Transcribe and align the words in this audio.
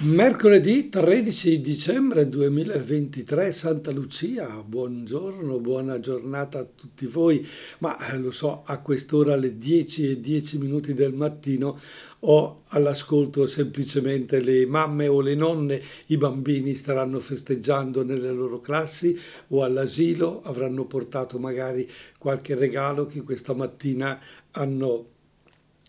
Mercoledì 0.00 0.88
13 0.88 1.60
dicembre 1.60 2.28
2023, 2.28 3.50
Santa 3.50 3.90
Lucia, 3.90 4.62
buongiorno, 4.62 5.58
buona 5.58 5.98
giornata 5.98 6.60
a 6.60 6.68
tutti 6.72 7.04
voi. 7.06 7.44
Ma 7.78 7.98
eh, 8.06 8.16
lo 8.16 8.30
so, 8.30 8.62
a 8.64 8.80
quest'ora 8.80 9.32
alle 9.32 9.58
10 9.58 10.10
e 10.10 10.20
10 10.20 10.58
minuti 10.58 10.94
del 10.94 11.14
mattino 11.14 11.80
ho 12.20 12.62
all'ascolto 12.68 13.48
semplicemente 13.48 14.38
le 14.38 14.66
mamme 14.66 15.08
o 15.08 15.20
le 15.20 15.34
nonne, 15.34 15.82
i 16.06 16.16
bambini 16.16 16.76
staranno 16.76 17.18
festeggiando 17.18 18.04
nelle 18.04 18.30
loro 18.30 18.60
classi 18.60 19.18
o 19.48 19.64
all'asilo, 19.64 20.42
avranno 20.44 20.86
portato 20.86 21.40
magari 21.40 21.90
qualche 22.20 22.54
regalo 22.54 23.06
che 23.06 23.22
questa 23.22 23.52
mattina 23.52 24.20
hanno, 24.52 25.08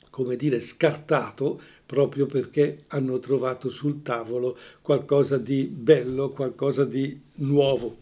come 0.09 0.35
dire, 0.35 0.59
scartato 0.61 1.61
proprio 1.89 2.27
perché 2.27 2.81
hanno 2.89 3.17
trovato 3.17 3.71
sul 3.71 4.03
tavolo 4.03 4.55
qualcosa 4.79 5.39
di 5.39 5.63
bello, 5.63 6.29
qualcosa 6.29 6.85
di 6.85 7.19
nuovo, 7.37 7.97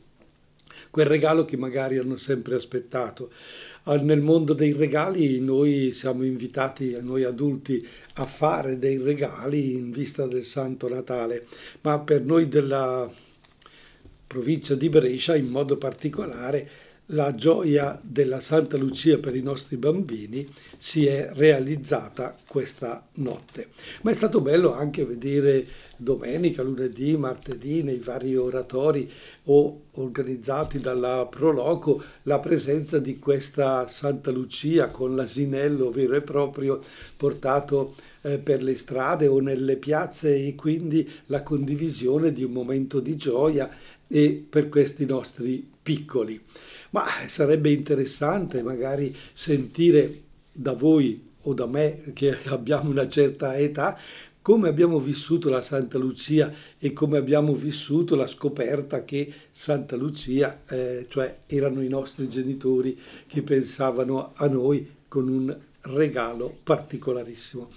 quel 0.89 1.05
regalo 1.05 1.45
che 1.45 1.55
magari 1.55 1.97
hanno 1.97 2.17
sempre 2.17 2.55
aspettato. 2.55 3.31
Nel 3.85 4.19
mondo 4.19 4.51
dei 4.51 4.73
regali 4.73 5.39
noi 5.39 5.93
siamo 5.93 6.25
invitati, 6.25 6.97
noi 6.99 7.23
adulti, 7.23 7.87
a 8.15 8.25
fare 8.25 8.77
dei 8.77 8.97
regali 8.97 9.75
in 9.75 9.91
vista 9.91 10.27
del 10.27 10.43
Santo 10.43 10.89
Natale, 10.89 11.45
ma 11.83 11.97
per 11.97 12.25
noi 12.25 12.49
della 12.49 13.09
provincia 14.27 14.75
di 14.75 14.89
Brescia 14.89 15.37
in 15.37 15.47
modo 15.47 15.77
particolare 15.77 16.69
la 17.11 17.33
gioia 17.35 17.97
della 18.03 18.39
Santa 18.39 18.75
Lucia 18.75 19.17
per 19.19 19.35
i 19.35 19.41
nostri 19.41 19.77
bambini 19.77 20.47
si 20.77 21.05
è 21.05 21.29
realizzata 21.33 22.35
questa 22.47 23.07
notte. 23.15 23.69
Ma 24.01 24.11
è 24.11 24.13
stato 24.13 24.41
bello 24.41 24.73
anche 24.73 25.05
vedere 25.05 25.65
domenica, 25.97 26.63
lunedì, 26.63 27.15
martedì 27.15 27.81
nei 27.81 27.99
vari 27.99 28.35
oratori 28.35 29.09
o 29.45 29.83
organizzati 29.93 30.79
dalla 30.79 31.27
Proloco 31.29 32.03
la 32.23 32.39
presenza 32.39 32.99
di 32.99 33.17
questa 33.19 33.87
Santa 33.87 34.31
Lucia 34.31 34.89
con 34.89 35.15
l'asinello 35.15 35.91
vero 35.91 36.15
e 36.15 36.21
proprio 36.21 36.81
portato 37.15 37.95
eh, 38.21 38.37
per 38.37 38.61
le 38.61 38.75
strade 38.75 39.27
o 39.27 39.39
nelle 39.39 39.77
piazze 39.77 40.35
e 40.35 40.55
quindi 40.55 41.09
la 41.27 41.41
condivisione 41.41 42.33
di 42.33 42.43
un 42.43 42.51
momento 42.51 42.99
di 42.99 43.15
gioia 43.15 43.69
e 44.07 44.45
per 44.47 44.69
questi 44.69 45.05
nostri 45.05 45.67
piccoli. 45.81 46.41
Ma 46.91 47.05
sarebbe 47.27 47.71
interessante 47.71 48.61
magari 48.63 49.15
sentire 49.33 50.23
da 50.51 50.73
voi 50.73 51.23
o 51.41 51.53
da 51.53 51.67
me 51.67 52.11
che 52.13 52.37
abbiamo 52.47 52.89
una 52.89 53.07
certa 53.07 53.57
età 53.57 53.97
come 54.47 54.69
abbiamo 54.69 55.01
vissuto 55.01 55.49
la 55.49 55.61
Santa 55.61 55.97
Lucia 55.97 56.49
e 56.79 56.93
come 56.93 57.17
abbiamo 57.17 57.53
vissuto 57.53 58.15
la 58.15 58.25
scoperta 58.25 59.03
che 59.03 59.29
Santa 59.51 59.97
Lucia, 59.97 60.61
eh, 60.69 61.05
cioè 61.09 61.39
erano 61.47 61.81
i 61.81 61.89
nostri 61.89 62.29
genitori 62.29 62.97
che 63.27 63.41
pensavano 63.41 64.31
a 64.35 64.47
noi 64.47 64.89
con 65.09 65.27
un 65.27 65.53
regalo 65.81 66.55
particolarissimo. 66.63 67.69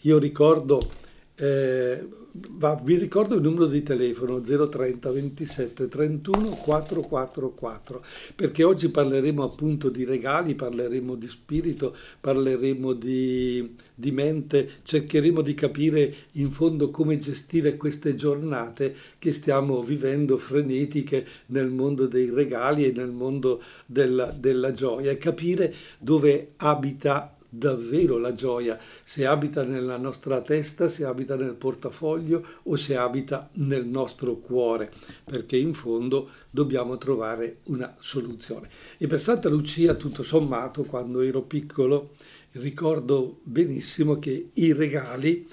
Io 0.00 0.16
ricordo 0.18 1.03
eh, 1.36 2.06
va, 2.52 2.80
vi 2.82 2.96
ricordo 2.96 3.34
il 3.34 3.42
numero 3.42 3.66
di 3.66 3.82
telefono 3.82 4.40
030 4.40 5.10
27 5.10 5.88
31 5.88 6.48
444 6.50 8.04
perché 8.36 8.62
oggi 8.62 8.88
parleremo 8.88 9.42
appunto 9.42 9.88
di 9.88 10.04
regali, 10.04 10.54
parleremo 10.54 11.16
di 11.16 11.28
spirito, 11.28 11.96
parleremo 12.20 12.92
di, 12.92 13.74
di 13.94 14.10
mente, 14.12 14.70
cercheremo 14.84 15.40
di 15.40 15.54
capire 15.54 16.14
in 16.32 16.52
fondo 16.52 16.90
come 16.90 17.18
gestire 17.18 17.76
queste 17.76 18.14
giornate 18.14 18.94
che 19.18 19.32
stiamo 19.32 19.82
vivendo 19.82 20.38
frenetiche 20.38 21.26
nel 21.46 21.70
mondo 21.70 22.06
dei 22.06 22.30
regali 22.30 22.84
e 22.84 22.92
nel 22.92 23.10
mondo 23.10 23.60
della, 23.86 24.26
della 24.26 24.72
gioia 24.72 25.10
e 25.10 25.18
capire 25.18 25.74
dove 25.98 26.52
abita 26.58 27.33
davvero 27.56 28.18
la 28.18 28.34
gioia, 28.34 28.78
se 29.02 29.26
abita 29.26 29.62
nella 29.62 29.96
nostra 29.96 30.40
testa, 30.40 30.88
se 30.88 31.04
abita 31.04 31.36
nel 31.36 31.54
portafoglio 31.54 32.44
o 32.64 32.76
se 32.76 32.96
abita 32.96 33.48
nel 33.54 33.86
nostro 33.86 34.36
cuore, 34.36 34.92
perché 35.24 35.56
in 35.56 35.74
fondo 35.74 36.30
dobbiamo 36.50 36.98
trovare 36.98 37.58
una 37.64 37.94
soluzione. 37.98 38.68
E 38.98 39.06
per 39.06 39.20
Santa 39.20 39.48
Lucia, 39.48 39.94
tutto 39.94 40.22
sommato, 40.22 40.84
quando 40.84 41.20
ero 41.20 41.42
piccolo, 41.42 42.14
ricordo 42.52 43.40
benissimo 43.42 44.18
che 44.18 44.50
i 44.52 44.72
regali 44.72 45.48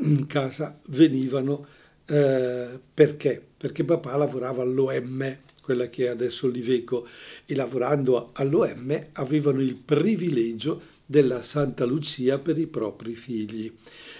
in 0.00 0.26
casa 0.26 0.78
venivano 0.88 1.66
eh, 2.06 2.78
perché? 2.92 3.42
Perché 3.56 3.84
papà 3.84 4.16
lavorava 4.16 4.62
all'OM, 4.62 5.36
quella 5.62 5.88
che 5.88 6.04
è 6.04 6.08
adesso 6.08 6.46
l'Iveco, 6.46 7.06
e 7.46 7.54
lavorando 7.54 8.30
all'OM 8.34 9.06
avevano 9.12 9.60
il 9.60 9.74
privilegio 9.74 10.92
della 11.06 11.42
Santa 11.42 11.84
Lucia 11.84 12.38
per 12.38 12.58
i 12.58 12.66
propri 12.66 13.14
figli. 13.14 13.72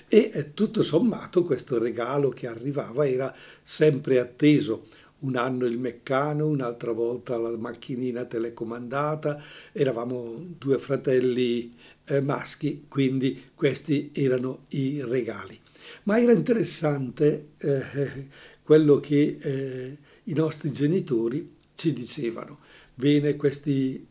E 0.08 0.30
eh, 0.32 0.54
tutto 0.54 0.82
sommato 0.82 1.44
questo 1.44 1.78
regalo 1.78 2.28
che 2.28 2.46
arrivava 2.46 3.06
era 3.08 3.34
sempre 3.62 4.18
atteso. 4.18 4.86
Un 5.20 5.36
anno 5.36 5.64
il 5.64 5.78
meccano, 5.78 6.46
un'altra 6.46 6.92
volta 6.92 7.38
la 7.38 7.56
macchinina 7.56 8.26
telecomandata, 8.26 9.42
eravamo 9.72 10.44
due 10.58 10.78
fratelli 10.78 11.74
eh, 12.04 12.20
maschi, 12.20 12.84
quindi 12.88 13.50
questi 13.54 14.10
erano 14.12 14.66
i 14.70 15.02
regali. 15.02 15.58
Ma 16.04 16.20
era 16.20 16.32
interessante 16.32 17.52
eh, 17.56 18.28
quello 18.62 19.00
che 19.00 19.38
eh, 19.40 19.96
i 20.24 20.34
nostri 20.34 20.72
genitori 20.72 21.54
ci 21.74 21.92
dicevano. 21.94 22.58
Bene, 22.94 23.36
questi 23.36 24.06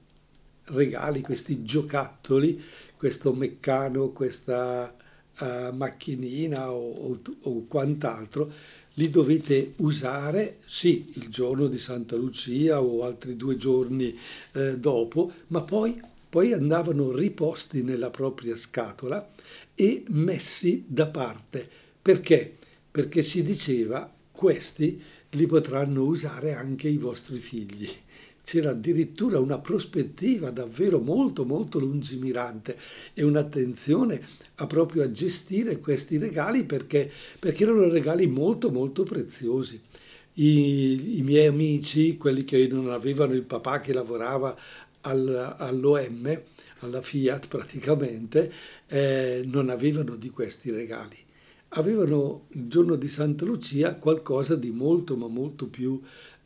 regali, 0.66 1.22
questi 1.22 1.64
giocattoli, 1.64 2.62
questo 2.96 3.34
meccano, 3.34 4.10
questa 4.10 4.96
uh, 5.40 5.76
macchinina 5.76 6.72
o, 6.72 7.12
o, 7.12 7.22
o, 7.42 7.66
quant'altro, 7.68 8.52
li 8.96 9.10
dovete 9.10 9.74
usare 9.78 10.60
sì 10.66 11.12
il 11.16 11.30
giorno 11.30 11.68
di 11.68 11.80
Santa 11.80 12.16
Lucia 12.16 12.82
o 12.82 13.04
altri 13.04 13.36
due 13.36 13.56
giorni 13.56 14.18
eh, 14.54 14.78
dopo, 14.78 15.32
ma 15.48 15.64
poi, 15.64 16.00
poi 16.30 16.54
andavano 16.54 17.12
riposti 17.12 17.82
nella 17.82 18.12
propria 18.12 18.56
scatola 18.56 19.32
e 19.74 20.04
messi 20.10 20.86
da 20.88 21.08
parte. 21.08 21.68
Perché? 22.02 22.58
Perché 22.92 23.24
si 23.24 23.42
diceva 23.42 24.12
questi 24.32 25.02
li 25.32 25.48
potranno 25.48 26.04
usare 26.04 26.54
anche 26.54 26.88
i 26.88 26.98
vostri 26.98 27.40
figli 27.40 27.90
c'era 28.44 28.72
addirittura 28.72 29.40
una 29.40 29.58
prospettiva 29.58 30.52
davvero 30.52 31.00
molto 31.00 31.46
molto 31.46 31.80
lungimirante 31.80 32.78
e 33.14 33.24
un'attenzione 33.24 34.22
a 34.56 34.68
proprio 34.68 35.04
a 35.04 35.12
gestire 35.12 35.80
questi 35.80 36.18
regali 36.18 36.66
perché, 36.66 37.10
perché 37.40 37.64
erano 37.64 37.88
regali 37.88 38.28
molto 38.28 38.70
molto 38.70 39.04
preziosi. 39.04 39.82
I, 40.36 41.20
I, 41.20 41.22
miei 41.22 41.46
amici, 41.46 42.18
quelli 42.18 42.44
che 42.44 42.68
non 42.68 42.90
avevano 42.90 43.34
il 43.34 43.44
papà 43.44 43.80
che 43.80 43.94
lavorava 43.94 44.56
al, 45.02 45.56
all'OM, 45.60 46.42
alla 46.80 47.02
Fiat 47.02 47.48
praticamente, 47.48 48.52
eh, 48.88 49.44
non 49.46 49.70
avevano 49.70 50.16
di 50.16 50.30
questi 50.32 50.72
regali. 50.72 51.18
Avevano 51.76 52.46
il 52.50 52.68
giorno 52.68 52.96
di 52.96 53.08
Santa 53.08 53.46
Lucia 53.46 53.96
qualcosa 53.96 54.56
di 54.56 54.72
molto 54.72 55.16
ma 55.16 55.28
molto 55.28 55.68
più 55.68 56.02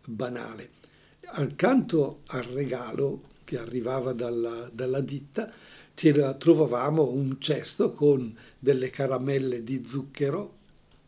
banale 0.06 0.76
accanto 1.32 2.22
al 2.28 2.44
regalo 2.44 3.22
che 3.44 3.58
arrivava 3.58 4.14
dalla, 4.14 4.70
dalla 4.72 5.02
ditta 5.02 5.52
trovavamo 5.94 7.10
un 7.10 7.38
cesto 7.40 7.94
con 7.94 8.36
delle 8.60 8.90
caramelle 8.92 9.64
di 9.64 9.84
zucchero 9.86 10.56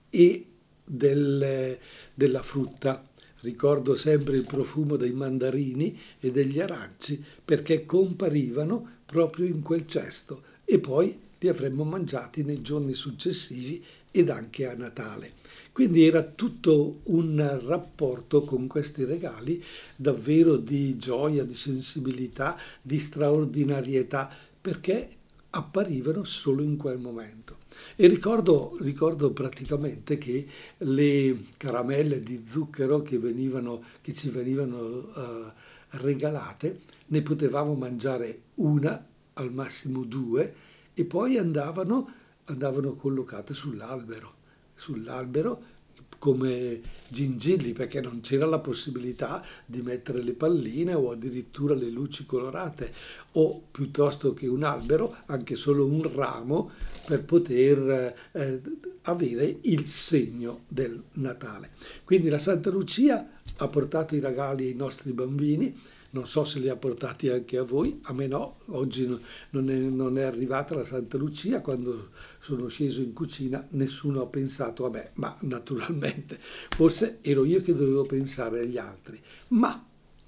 e 0.10 0.46
delle, 0.84 1.80
della 2.14 2.42
frutta. 2.42 3.06
Ricordo 3.42 3.96
sempre 3.96 4.36
il 4.36 4.46
profumo 4.46 4.96
dei 4.96 5.14
mandarini 5.14 5.98
e 6.20 6.32
degli 6.32 6.60
aranci 6.60 7.24
perché 7.46 7.86
comparivano 7.86 8.98
proprio 9.06 9.46
in 9.46 9.62
quel 9.62 9.86
cesto 9.88 10.44
e 10.66 10.80
poi 10.80 11.18
li 11.38 11.48
avremmo 11.48 11.84
mangiati 11.84 12.44
nei 12.44 12.62
giorni 12.62 12.94
successivi 12.94 13.84
ed 14.12 14.30
anche 14.30 14.68
a 14.68 14.74
Natale. 14.74 15.39
Quindi 15.80 16.06
era 16.06 16.24
tutto 16.24 17.00
un 17.04 17.62
rapporto 17.66 18.42
con 18.42 18.68
questi 18.68 19.06
regali 19.06 19.64
davvero 19.96 20.58
di 20.58 20.98
gioia, 20.98 21.46
di 21.46 21.54
sensibilità, 21.54 22.60
di 22.82 23.00
straordinarietà, 23.00 24.30
perché 24.60 25.08
apparivano 25.52 26.26
solo 26.26 26.64
in 26.64 26.76
quel 26.76 26.98
momento. 27.00 27.60
E 27.96 28.08
ricordo, 28.08 28.76
ricordo 28.82 29.32
praticamente 29.32 30.18
che 30.18 30.46
le 30.80 31.46
caramelle 31.56 32.22
di 32.22 32.44
zucchero 32.46 33.02
che, 33.02 33.18
venivano, 33.18 33.82
che 34.02 34.12
ci 34.12 34.30
venivano 34.30 34.78
uh, 34.78 35.52
regalate, 35.92 36.82
ne 37.06 37.22
potevamo 37.22 37.74
mangiare 37.76 38.42
una, 38.56 39.02
al 39.36 39.54
massimo 39.54 40.04
due, 40.04 40.54
e 40.94 41.06
poi 41.06 41.38
andavano, 41.38 42.14
andavano 42.44 42.96
collocate 42.96 43.54
sull'albero 43.54 44.39
sull'albero 44.80 45.78
come 46.20 46.82
gingilli 47.08 47.72
perché 47.72 48.02
non 48.02 48.20
c'era 48.20 48.46
la 48.46 48.60
possibilità 48.60 49.44
di 49.66 49.82
mettere 49.82 50.22
le 50.22 50.34
palline 50.34 50.94
o 50.94 51.12
addirittura 51.12 51.74
le 51.74 51.90
luci 51.90 52.26
colorate 52.26 52.94
o 53.34 53.64
piuttosto 53.72 54.34
che 54.34 54.48
un 54.48 54.64
albero 54.64 55.16
anche 55.28 55.56
solo 55.56 55.86
un 55.86 56.14
ramo 56.14 56.72
per 57.06 57.24
poter 57.24 58.14
eh, 58.34 58.62
avere 59.04 59.58
il 59.62 59.88
segno 59.88 60.66
del 60.68 61.02
Natale. 61.14 61.72
Quindi 62.04 62.30
la 62.30 62.38
Santa 62.38 62.70
Lucia 62.70 63.28
ha 63.58 63.68
portato 63.68 64.16
i 64.16 64.20
regali 64.20 64.68
ai 64.68 64.76
nostri 64.76 65.12
bambini, 65.12 65.76
non 66.12 66.26
so 66.26 66.44
se 66.44 66.60
li 66.60 66.70
ha 66.70 66.76
portati 66.76 67.30
anche 67.30 67.58
a 67.58 67.64
voi, 67.64 68.00
a 68.04 68.14
me 68.14 68.28
no, 68.28 68.56
oggi 68.68 69.06
non 69.06 69.70
è, 69.70 69.76
non 69.76 70.18
è, 70.18 70.24
arrivata 70.24 70.76
la 70.76 70.84
Santa 70.84 71.18
Lucia, 71.18 71.62
quando 71.62 72.10
sono 72.40 72.68
sceso 72.68 73.02
in 73.02 73.14
cucina 73.14 73.66
nessuno 73.72 74.22
ha 74.22 74.26
pensato 74.26 74.86
a 74.86 74.90
me, 74.90 75.12
ma 75.16 75.36
naturalmente 75.42 76.40
forse 76.70 77.20
ero 77.22 77.46
io 77.46 77.62
che 77.62 77.76
dovevo 77.76 78.06
pensare 78.06 78.62
agli 78.62 78.78
altri. 78.78 79.22
Ma, 79.50 79.86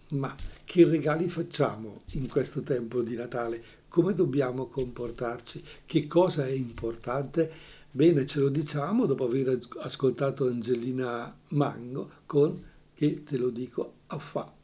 ma 0.09 0.35
che 0.63 0.85
regali 0.85 1.29
facciamo 1.29 2.03
in 2.11 2.27
questo 2.27 2.61
tempo 2.61 3.01
di 3.01 3.15
Natale? 3.15 3.63
Come 3.87 4.13
dobbiamo 4.13 4.67
comportarci? 4.67 5.63
Che 5.85 6.07
cosa 6.07 6.45
è 6.45 6.51
importante? 6.51 7.51
Bene, 7.91 8.25
ce 8.25 8.39
lo 8.39 8.47
diciamo 8.47 9.05
dopo 9.05 9.25
aver 9.25 9.59
ascoltato 9.79 10.47
Angelina 10.47 11.35
Mango 11.49 12.09
con 12.25 12.57
Che 12.93 13.23
te 13.23 13.37
lo 13.37 13.49
dico 13.49 13.95
a 14.07 14.17
fa'. 14.17 14.60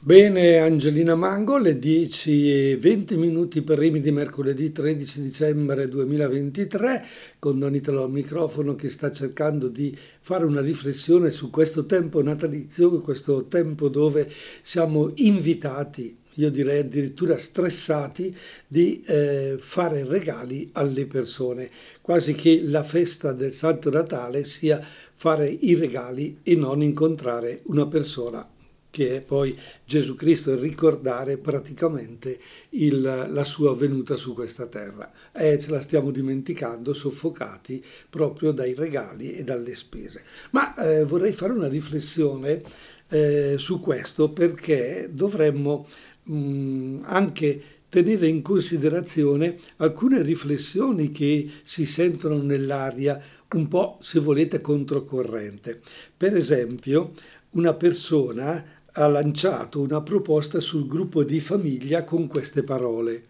Bene, 0.00 0.58
Angelina 0.58 1.16
Mango, 1.16 1.58
le 1.58 1.76
10 1.76 2.70
e 2.70 2.76
20 2.76 3.16
minuti 3.16 3.62
per 3.62 3.78
Rimi 3.78 4.00
di 4.00 4.12
mercoledì 4.12 4.70
13 4.70 5.20
dicembre 5.20 5.88
2023, 5.88 7.04
con 7.40 7.58
Don 7.58 7.74
Italo 7.74 8.04
al 8.04 8.10
microfono 8.10 8.76
che 8.76 8.90
sta 8.90 9.10
cercando 9.10 9.66
di 9.68 9.94
fare 10.20 10.44
una 10.44 10.60
riflessione 10.60 11.30
su 11.30 11.50
questo 11.50 11.84
tempo 11.84 12.22
natalizio, 12.22 13.00
questo 13.00 13.46
tempo 13.46 13.88
dove 13.88 14.30
siamo 14.62 15.10
invitati, 15.16 16.16
io 16.34 16.50
direi 16.52 16.78
addirittura 16.78 17.36
stressati, 17.36 18.34
di 18.68 19.02
eh, 19.04 19.56
fare 19.58 20.04
regali 20.04 20.70
alle 20.74 21.06
persone, 21.06 21.68
quasi 22.00 22.36
che 22.36 22.60
la 22.62 22.84
festa 22.84 23.32
del 23.32 23.52
Santo 23.52 23.90
Natale 23.90 24.44
sia 24.44 24.80
fare 25.16 25.48
i 25.48 25.74
regali 25.74 26.38
e 26.44 26.54
non 26.54 26.84
incontrare 26.84 27.62
una 27.64 27.88
persona 27.88 28.48
che 28.90 29.16
è 29.16 29.20
poi 29.20 29.58
Gesù 29.84 30.14
Cristo 30.14 30.58
ricordare 30.58 31.36
praticamente 31.36 32.38
il, 32.70 33.00
la 33.00 33.44
sua 33.44 33.74
venuta 33.74 34.16
su 34.16 34.34
questa 34.34 34.66
terra. 34.66 35.10
E 35.32 35.58
ce 35.58 35.70
la 35.70 35.80
stiamo 35.80 36.10
dimenticando, 36.10 36.94
soffocati 36.94 37.84
proprio 38.08 38.52
dai 38.52 38.74
regali 38.74 39.34
e 39.34 39.44
dalle 39.44 39.76
spese. 39.76 40.22
Ma 40.50 40.74
eh, 40.74 41.04
vorrei 41.04 41.32
fare 41.32 41.52
una 41.52 41.68
riflessione 41.68 42.62
eh, 43.08 43.56
su 43.58 43.80
questo 43.80 44.30
perché 44.30 45.08
dovremmo 45.12 45.86
mh, 46.24 47.00
anche 47.04 47.62
tenere 47.88 48.28
in 48.28 48.42
considerazione 48.42 49.58
alcune 49.76 50.22
riflessioni 50.22 51.10
che 51.10 51.50
si 51.62 51.86
sentono 51.86 52.42
nell'aria 52.42 53.20
un 53.54 53.66
po', 53.66 53.96
se 54.02 54.20
volete, 54.20 54.60
controcorrente. 54.60 55.80
Per 56.14 56.36
esempio, 56.36 57.12
una 57.50 57.72
persona 57.72 58.62
ha 58.92 59.06
lanciato 59.06 59.80
una 59.80 60.02
proposta 60.02 60.60
sul 60.60 60.86
gruppo 60.86 61.22
di 61.24 61.40
famiglia 61.40 62.04
con 62.04 62.26
queste 62.26 62.62
parole. 62.62 63.24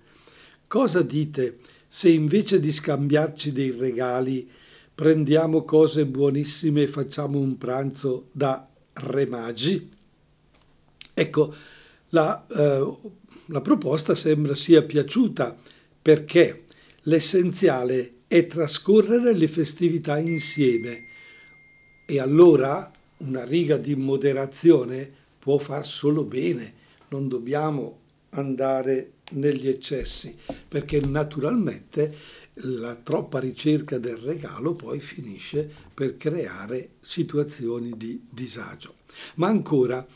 Cosa 0.67 1.03
dite 1.03 1.59
se 1.87 2.11
invece 2.11 2.61
di 2.61 2.71
scambiarci 2.71 3.53
dei 3.53 3.71
regali 3.71 4.49
prendiamo 4.95 5.65
cose 5.65 6.07
buonissime 6.07 6.83
e 6.83 6.89
facciamo 6.89 7.39
un 7.39 7.57
pranzo 7.57 8.29
da 8.33 8.69
re 8.93 9.27
magi? 9.27 9.91
Ecco, 11.15 11.55
la, 12.11 12.47
eh, 12.47 12.97
la 13.47 13.61
proposta 13.61 14.15
sembra 14.15 14.55
sia 14.55 14.83
piaciuta 14.83 15.57
perché 16.01 16.65
l'essenziale 17.03 18.15
è 18.29 18.47
trascorrere 18.47 19.35
le 19.35 19.49
festività 19.49 20.19
insieme 20.19 21.07
e 22.07 22.21
allora 22.21 22.91
una 23.19 23.45
riga 23.45 23.77
di 23.77 23.95
moderazione 23.97 25.18
può 25.49 25.57
far 25.57 25.87
solo 25.87 26.25
bene, 26.25 26.75
non 27.09 27.27
dobbiamo 27.27 28.01
andare 28.33 29.13
negli 29.31 29.67
eccessi, 29.67 30.37
perché 30.69 31.01
naturalmente 31.01 32.15
la 32.77 32.95
troppa 32.97 33.39
ricerca 33.39 33.97
del 33.97 34.19
regalo 34.19 34.75
poi 34.75 35.01
finisce 35.01 35.67
per 35.95 36.19
creare 36.19 36.97
situazioni 37.01 37.97
di 37.97 38.27
disagio. 38.29 38.93
Ma 39.37 39.49
ancora 39.49 40.07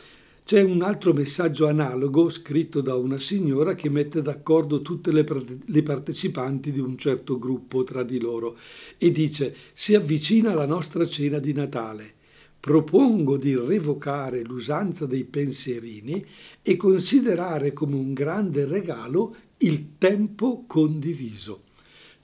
c'è 0.45 0.61
un 0.61 0.83
altro 0.83 1.15
messaggio 1.15 1.67
analogo 1.67 2.29
scritto 2.29 2.83
da 2.83 2.95
una 2.97 3.19
signora 3.19 3.75
che 3.75 3.89
mette 3.89 4.21
d'accordo 4.21 4.83
tutte 4.83 5.13
le, 5.13 5.25
le, 5.65 5.83
partecipanti 5.83 6.73
di 6.73 6.81
un 6.81 6.99
certo 6.99 7.39
gruppo 7.39 7.85
tra 7.85 8.03
di 8.03 8.21
loro 8.21 8.55
e 8.99 9.11
dice 9.11 9.57
si 9.73 9.95
avvicina 9.95 10.53
la 10.53 10.67
nostra 10.67 11.07
cena 11.07 11.39
di 11.39 11.55
Natale 11.55 12.21
propongo 12.63 13.39
di 13.39 13.57
revocare 13.57 14.45
l'usanza 14.45 15.05
dei 15.05 15.25
pensierini 15.25 16.25
e 16.63 16.77
considerare 16.77 17.73
come 17.73 17.97
un 17.97 18.13
grande 18.13 18.67
regalo 18.67 19.35
il 19.59 19.99
tempo 19.99 20.63
condiviso, 20.69 21.65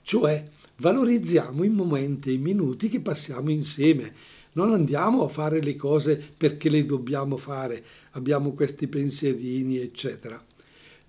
cioè 0.01 0.49
valorizziamo 0.77 1.65
i 1.65 1.69
momenti 1.69 2.29
e 2.29 2.33
i 2.33 2.37
minuti 2.37 2.87
che 2.87 3.01
passiamo 3.01 3.51
insieme. 3.51 4.13
Non 4.53 4.71
andiamo 4.71 5.25
a 5.25 5.27
fare 5.27 5.61
le 5.61 5.75
cose 5.75 6.31
perché 6.37 6.69
le 6.69 6.85
dobbiamo 6.85 7.35
fare, 7.35 7.83
abbiamo 8.11 8.53
questi 8.53 8.87
pensierini, 8.87 9.79
eccetera. 9.79 10.41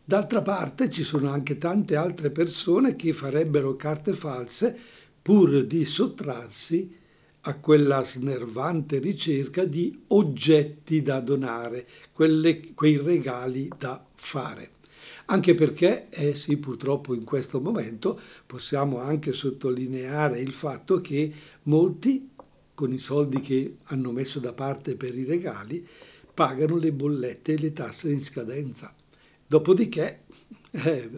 D'altra 0.04 0.42
parte 0.42 0.90
ci 0.90 1.04
sono 1.04 1.30
anche 1.30 1.56
tante 1.56 1.94
altre 1.94 2.30
persone 2.30 2.96
che 2.96 3.12
farebbero 3.12 3.76
carte 3.76 4.12
false 4.12 4.76
pur 5.22 5.64
di 5.66 5.84
sottrarsi 5.84 6.98
a 7.42 7.54
quella 7.56 8.02
snervante 8.04 8.98
ricerca 8.98 9.64
di 9.64 10.02
oggetti 10.08 11.00
da 11.00 11.20
donare, 11.20 11.86
quelle, 12.12 12.74
quei 12.74 12.98
regali 12.98 13.70
da 13.78 14.04
fare. 14.14 14.72
Anche 15.26 15.54
perché, 15.54 16.08
eh 16.10 16.34
sì, 16.34 16.56
purtroppo 16.56 17.14
in 17.14 17.24
questo 17.24 17.60
momento 17.60 18.20
possiamo 18.44 18.98
anche 18.98 19.32
sottolineare 19.32 20.40
il 20.40 20.52
fatto 20.52 21.00
che 21.00 21.32
molti, 21.62 22.30
con 22.74 22.92
i 22.92 22.98
soldi 22.98 23.40
che 23.40 23.76
hanno 23.84 24.10
messo 24.10 24.40
da 24.40 24.52
parte 24.52 24.96
per 24.96 25.16
i 25.16 25.24
regali, 25.24 25.86
pagano 26.34 26.76
le 26.76 26.92
bollette 26.92 27.52
e 27.52 27.58
le 27.58 27.72
tasse 27.72 28.10
in 28.10 28.24
scadenza. 28.24 28.94
Dopodiché 29.46 30.24
eh, 30.72 31.10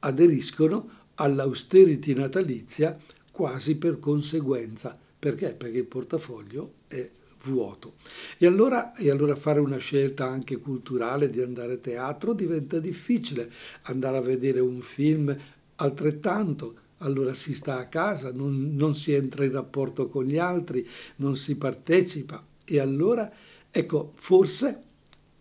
aderiscono 0.00 0.90
all'austerity 1.14 2.12
natalizia 2.12 2.96
quasi 3.30 3.76
per 3.76 3.98
conseguenza 3.98 4.98
perché? 5.26 5.54
Perché 5.54 5.78
il 5.78 5.86
portafoglio 5.86 6.74
è 6.86 7.10
vuoto. 7.42 7.94
E 8.38 8.46
allora, 8.46 8.94
e 8.94 9.10
allora, 9.10 9.34
fare 9.34 9.58
una 9.58 9.78
scelta 9.78 10.24
anche 10.24 10.58
culturale 10.58 11.30
di 11.30 11.40
andare 11.40 11.72
a 11.72 11.78
teatro 11.78 12.32
diventa 12.32 12.78
difficile, 12.78 13.50
andare 13.82 14.18
a 14.18 14.20
vedere 14.20 14.60
un 14.60 14.80
film 14.82 15.36
altrettanto, 15.76 16.74
allora 16.98 17.34
si 17.34 17.54
sta 17.54 17.78
a 17.78 17.88
casa, 17.88 18.30
non, 18.30 18.76
non 18.76 18.94
si 18.94 19.12
entra 19.14 19.44
in 19.44 19.50
rapporto 19.50 20.06
con 20.06 20.24
gli 20.24 20.38
altri, 20.38 20.86
non 21.16 21.36
si 21.36 21.56
partecipa 21.56 22.44
e 22.64 22.78
allora, 22.78 23.28
ecco, 23.68 24.12
forse 24.14 24.82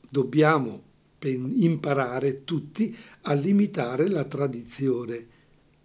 dobbiamo 0.10 0.82
imparare 1.20 2.44
tutti 2.44 2.96
a 3.22 3.34
limitare 3.34 4.10
la 4.10 4.24
tradizione. 4.24 5.27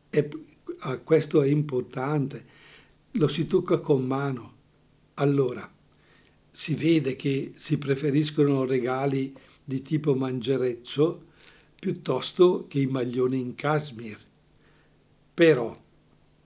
E 0.09 0.29
questo 1.05 1.43
è 1.43 1.49
importante 1.49 2.59
lo 3.13 3.29
si 3.29 3.47
tocca 3.47 3.79
con 3.79 4.07
mano. 4.07 4.55
Allora, 5.15 5.71
si 6.51 6.75
vede 6.75 7.17
che 7.17 7.53
si 7.55 7.79
preferiscono 7.79 8.65
regali 8.65 9.35
di 9.65 9.83
tipo 9.83 10.15
mangereccio 10.15 11.29
piuttosto 11.79 12.67
che 12.69 12.81
i 12.81 12.87
maglioni 12.87 13.41
in 13.41 13.55
cashmere. 13.55 14.29
Però 15.33 15.75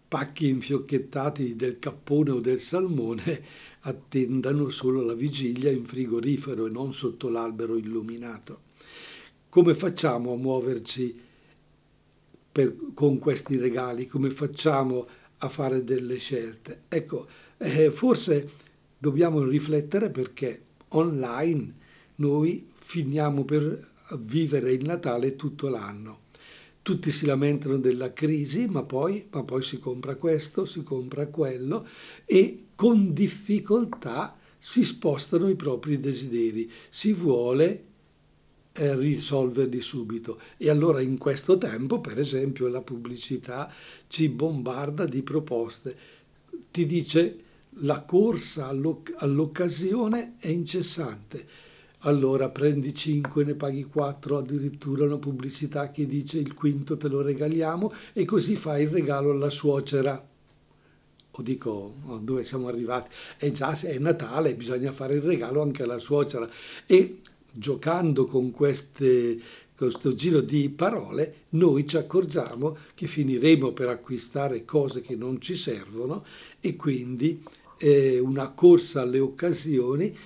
pacchi 0.07 0.49
infiocchettati 0.49 1.57
del 1.57 1.79
cappone 1.81 2.31
o 2.31 2.41
del 2.41 2.61
salmone 2.61 3.43
attendano 3.87 4.71
solo 4.71 5.03
la 5.03 5.15
vigilia 5.15 5.71
in 5.71 5.85
frigorifero 5.85 6.67
e 6.67 6.71
non 6.71 6.93
sotto 6.93 7.29
l'albero 7.29 7.77
illuminato. 7.77 8.61
Come 9.49 9.75
facciamo 9.75 10.33
a 10.33 10.37
muoverci 10.37 11.21
per, 12.53 12.77
con 12.95 13.19
questi 13.19 13.57
regali? 13.57 14.07
Come 14.07 14.31
facciamo 14.31 15.01
a 15.03 15.24
a 15.39 15.49
fare 15.49 15.85
delle 15.85 16.19
scelte. 16.19 16.83
Ecco, 16.89 17.27
eh, 17.59 17.91
forse 17.91 18.51
dobbiamo 18.99 19.43
riflettere 19.45 20.11
perché 20.11 20.63
online 20.89 21.75
noi 22.17 22.67
finiamo 22.77 23.45
per 23.45 23.93
vivere 24.19 24.73
il 24.73 24.85
Natale 24.85 25.37
tutto 25.37 25.69
l'anno. 25.69 26.23
tutti 26.83 27.11
si 27.11 27.25
lamentano 27.25 27.79
della 27.79 28.13
crisi, 28.13 28.67
ma 28.67 28.83
poi, 28.83 29.27
ma 29.31 29.43
poi 29.43 29.63
si 29.63 29.79
compra 29.79 30.17
questo, 30.17 30.67
si 30.67 30.83
compra 30.83 31.29
quello 31.29 31.87
e 32.27 32.67
con 32.75 33.15
difficoltà 33.15 34.37
si 34.59 34.85
spostano 34.85 35.49
i 35.49 35.57
propri 35.57 35.99
desideri, 35.99 36.71
si 36.91 37.15
vuole 37.15 37.85
eh, 38.77 38.97
risolverli 38.97 39.81
subito. 39.81 40.41
E 40.57 40.69
allora 40.69 41.01
in 41.01 41.17
questo 41.19 41.57
tempo, 41.59 42.01
per 42.01 42.19
esempio, 42.19 42.69
la 42.69 42.83
pubblicità 42.83 43.73
ci 44.09 44.29
bombarda 44.29 45.07
di 45.07 45.23
proposte, 45.23 45.97
ti 46.71 46.85
dice 46.87 47.39
la 47.79 48.03
corsa 48.03 48.69
all'oc- 48.69 49.15
all'occasione 49.19 50.35
è 50.39 50.49
incessante. 50.49 51.47
Allora 52.01 52.51
prendi 52.51 52.93
5, 52.93 53.45
ne 53.45 53.55
paghi 53.55 53.85
4, 53.85 54.39
addirittura 54.39 55.05
una 55.05 55.19
pubblicità 55.19 55.91
che 55.91 56.07
dice 56.07 56.39
il 56.39 56.53
quinto 56.53 56.97
te 56.97 57.09
lo 57.09 57.23
regaliamo 57.23 57.91
e 58.13 58.27
così 58.27 58.57
fai 58.57 58.83
il 58.83 58.91
regalo 58.91 59.31
alla 59.31 59.49
suocera. 59.49 60.33
O 61.37 61.43
dico, 61.43 61.95
oh, 62.07 62.19
dove 62.19 62.45
siamo 62.45 62.69
arrivati? 62.69 63.11
E 63.39 63.53
già 63.53 63.77
è 63.81 63.99
Natale, 63.99 64.55
bisogna 64.55 64.93
fare 64.93 65.15
il 65.15 65.23
regalo 65.23 65.63
anche 65.63 65.83
alla 65.83 65.99
suocera. 65.99 66.49
E 66.87 67.21
giocando 67.57 68.27
con 68.27 68.51
queste, 68.51 69.41
questo 69.77 70.15
giro 70.15 70.41
di 70.41 70.69
parole, 70.71 71.45
noi 71.51 71.87
ci 71.87 71.97
accorgiamo 71.97 72.77
che 72.95 73.07
finiremo 73.07 73.73
per 73.73 73.89
acquistare 73.89 74.65
cose 74.65 75.01
che 75.01 75.15
non 75.15 75.41
ci 75.41 75.55
servono 75.55 76.25
e 76.61 76.75
quindi 76.75 77.43
eh, 77.79 78.19
una 78.19 78.51
corsa 78.51 79.03
alle 79.03 79.21
occasioni 79.21 80.17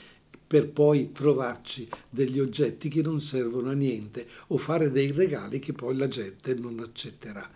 per 0.48 0.70
poi 0.70 1.12
trovarci 1.12 1.86
degli 2.08 2.40
oggetti 2.40 2.88
che 2.88 3.02
non 3.02 3.20
servono 3.20 3.68
a 3.68 3.74
niente 3.74 4.26
o 4.48 4.56
fare 4.56 4.90
dei 4.90 5.12
regali 5.12 5.58
che 5.58 5.74
poi 5.74 5.94
la 5.94 6.08
gente 6.08 6.54
non 6.54 6.80
accetterà. 6.80 7.48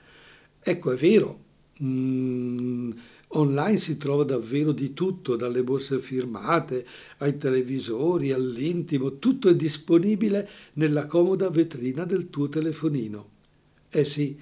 Ecco, 0.61 0.93
è 0.93 0.97
vero, 0.97 1.41
mm, 1.83 2.91
Online 3.35 3.79
si 3.79 3.97
trova 3.97 4.25
davvero 4.25 4.73
di 4.73 4.93
tutto, 4.93 5.37
dalle 5.37 5.63
borse 5.63 6.01
firmate 6.01 6.85
ai 7.19 7.39
televisori, 7.39 8.31
all'intimo, 8.31 9.19
tutto 9.19 9.49
è 9.49 9.55
disponibile 9.55 10.49
nella 10.75 11.07
comoda 11.07 11.49
vetrina 11.49 12.05
del 12.05 12.29
tuo 12.29 12.49
telefonino. 12.49 13.31
Eh 13.89 14.05
sì, 14.05 14.39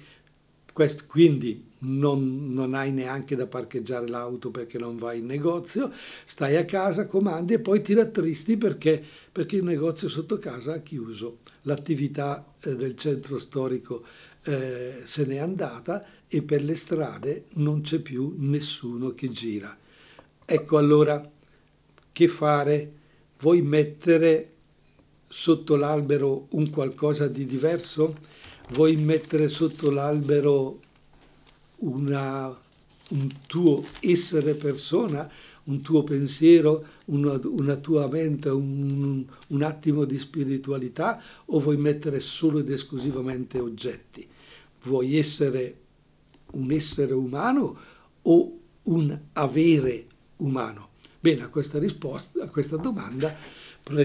quest, 0.73 1.05
quindi 1.07 1.69
non, 1.79 2.53
non, 2.53 2.73
hai 2.73 2.91
neanche 2.91 3.35
da 3.35 3.47
parcheggiare 3.47 4.07
l'auto 4.07 4.51
perché 4.51 4.77
non 4.77 4.97
vai 4.97 5.19
in 5.19 5.25
negozio, 5.25 5.91
stai 6.25 6.57
a 6.57 6.65
casa, 6.65 7.07
comandi 7.07 7.53
e 7.53 7.59
poi 7.59 7.81
ti 7.81 7.93
rattristi 7.93 8.57
perché, 8.57 9.01
perché 9.31 9.55
il 9.55 9.63
negozio 9.63 10.09
sotto 10.09 10.37
casa 10.37 10.73
ha 10.73 10.79
chiuso. 10.79 11.39
L'attività 11.61 12.53
eh, 12.61 12.75
del 12.75 12.95
centro 12.95 13.39
storico 13.39 14.03
eh, 14.43 15.01
se 15.03 15.25
n'è 15.25 15.37
andata 15.37 16.03
e 16.33 16.41
per 16.43 16.63
le 16.63 16.77
strade 16.77 17.43
non 17.55 17.81
c'è 17.81 17.99
più 17.99 18.35
nessuno 18.37 19.13
che 19.13 19.27
gira. 19.27 19.77
Ecco 20.45 20.77
allora 20.77 21.29
che 22.13 22.27
fare? 22.29 22.93
Vuoi 23.39 23.61
mettere 23.61 24.53
sotto 25.27 25.75
l'albero 25.75 26.47
un 26.51 26.69
qualcosa 26.69 27.27
di 27.27 27.43
diverso? 27.45 28.15
Vuoi 28.69 28.95
mettere 28.95 29.49
sotto 29.49 29.91
l'albero 29.91 30.79
una, 31.79 32.57
un 33.09 33.29
tuo 33.45 33.83
essere 33.99 34.53
persona, 34.53 35.29
un 35.63 35.81
tuo 35.81 36.03
pensiero, 36.05 36.85
una, 37.07 37.37
una 37.43 37.75
tua 37.75 38.07
mente, 38.07 38.47
un, 38.47 39.25
un 39.47 39.61
attimo 39.63 40.05
di 40.05 40.17
spiritualità 40.17 41.21
o 41.47 41.59
vuoi 41.59 41.75
mettere 41.75 42.21
solo 42.21 42.59
ed 42.59 42.69
esclusivamente 42.69 43.59
oggetti? 43.59 44.25
Vuoi 44.83 45.17
essere 45.17 45.75
un 46.53 46.71
essere 46.71 47.13
umano 47.13 47.77
o 48.21 48.59
un 48.83 49.19
avere 49.33 50.05
umano? 50.37 50.89
Bene, 51.19 51.43
a 51.43 51.49
questa 51.49 51.77
risposta, 51.77 52.43
a 52.43 52.49
questa 52.49 52.77
domanda, 52.77 53.35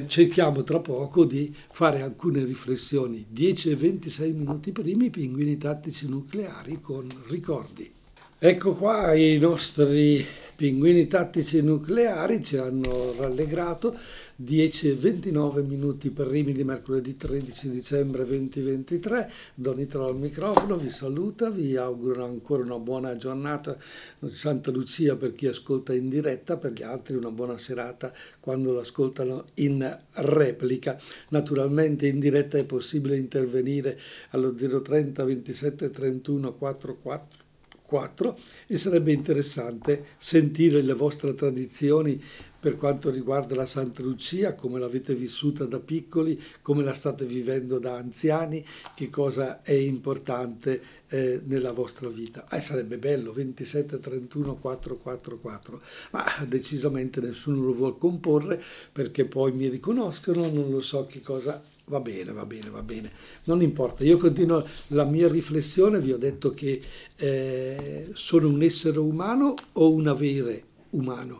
cerchiamo 0.06 0.62
tra 0.62 0.80
poco 0.80 1.24
di 1.24 1.54
fare 1.70 2.02
alcune 2.02 2.44
riflessioni. 2.44 3.26
10 3.28 3.70
e 3.70 3.76
26 3.76 4.32
minuti 4.32 4.72
primi, 4.72 5.10
pinguini 5.10 5.56
tattici 5.56 6.08
nucleari 6.08 6.80
con 6.80 7.06
ricordi. 7.28 7.90
Ecco 8.38 8.74
qua 8.74 9.14
i 9.14 9.38
nostri 9.38 10.24
pinguini 10.56 11.06
tattici 11.06 11.62
nucleari 11.62 12.44
ci 12.44 12.58
hanno 12.58 13.14
rallegrato 13.16 13.96
10 14.38 14.90
e 14.90 14.94
29 14.96 15.62
minuti 15.62 16.10
per 16.10 16.26
Rimi 16.26 16.52
di 16.52 16.62
mercoledì 16.62 17.16
13 17.16 17.70
dicembre 17.70 18.26
2023. 18.26 19.30
Don 19.54 19.80
Italo 19.80 20.08
al 20.08 20.18
microfono 20.18 20.76
vi 20.76 20.90
saluta, 20.90 21.48
vi 21.48 21.74
auguro 21.74 22.22
ancora 22.22 22.62
una 22.62 22.78
buona 22.78 23.16
giornata 23.16 23.78
di 24.18 24.28
Santa 24.28 24.70
Lucia 24.70 25.16
per 25.16 25.34
chi 25.34 25.46
ascolta 25.46 25.94
in 25.94 26.10
diretta, 26.10 26.58
per 26.58 26.72
gli 26.72 26.82
altri 26.82 27.16
una 27.16 27.30
buona 27.30 27.56
serata 27.56 28.12
quando 28.38 28.72
lo 28.72 28.80
ascoltano 28.80 29.46
in 29.54 29.98
replica. 30.12 31.00
Naturalmente 31.30 32.06
in 32.06 32.18
diretta 32.18 32.58
è 32.58 32.66
possibile 32.66 33.16
intervenire 33.16 33.98
allo 34.32 34.52
030 34.54 35.24
27 35.24 35.88
31 35.88 36.56
44 36.56 37.45
4 37.86 38.38
e 38.66 38.76
sarebbe 38.76 39.12
interessante 39.12 40.08
sentire 40.18 40.82
le 40.82 40.94
vostre 40.94 41.34
tradizioni 41.34 42.20
per 42.58 42.76
quanto 42.76 43.10
riguarda 43.10 43.54
la 43.54 43.64
Santa 43.64 44.02
Lucia, 44.02 44.54
come 44.54 44.80
l'avete 44.80 45.14
vissuta 45.14 45.66
da 45.66 45.78
piccoli, 45.78 46.42
come 46.62 46.82
la 46.82 46.94
state 46.94 47.24
vivendo 47.24 47.78
da 47.78 47.94
anziani, 47.94 48.64
che 48.96 49.08
cosa 49.08 49.62
è 49.62 49.72
importante 49.72 50.82
eh, 51.08 51.40
nella 51.44 51.70
vostra 51.70 52.08
vita. 52.08 52.44
Eh, 52.50 52.60
sarebbe 52.60 52.98
bello, 52.98 53.32
27 53.32 54.00
31 54.00 54.56
444, 54.56 55.80
ma 56.10 56.24
decisamente 56.48 57.20
nessuno 57.20 57.64
lo 57.64 57.72
vuole 57.72 57.98
comporre 57.98 58.60
perché 58.90 59.26
poi 59.26 59.52
mi 59.52 59.68
riconoscono, 59.68 60.50
non 60.50 60.68
lo 60.68 60.80
so 60.80 61.06
che 61.06 61.22
cosa 61.22 61.62
Va 61.88 62.00
bene, 62.00 62.32
va 62.32 62.44
bene, 62.44 62.68
va 62.68 62.82
bene, 62.82 63.12
non 63.44 63.62
importa. 63.62 64.02
Io 64.02 64.16
continuo 64.16 64.66
la 64.88 65.04
mia 65.04 65.28
riflessione, 65.28 66.00
vi 66.00 66.10
ho 66.10 66.18
detto 66.18 66.52
che 66.52 66.80
eh, 67.14 68.10
sono 68.12 68.48
un 68.48 68.60
essere 68.62 68.98
umano 68.98 69.54
o 69.72 69.92
un 69.92 70.08
avere 70.08 70.64
umano. 70.90 71.38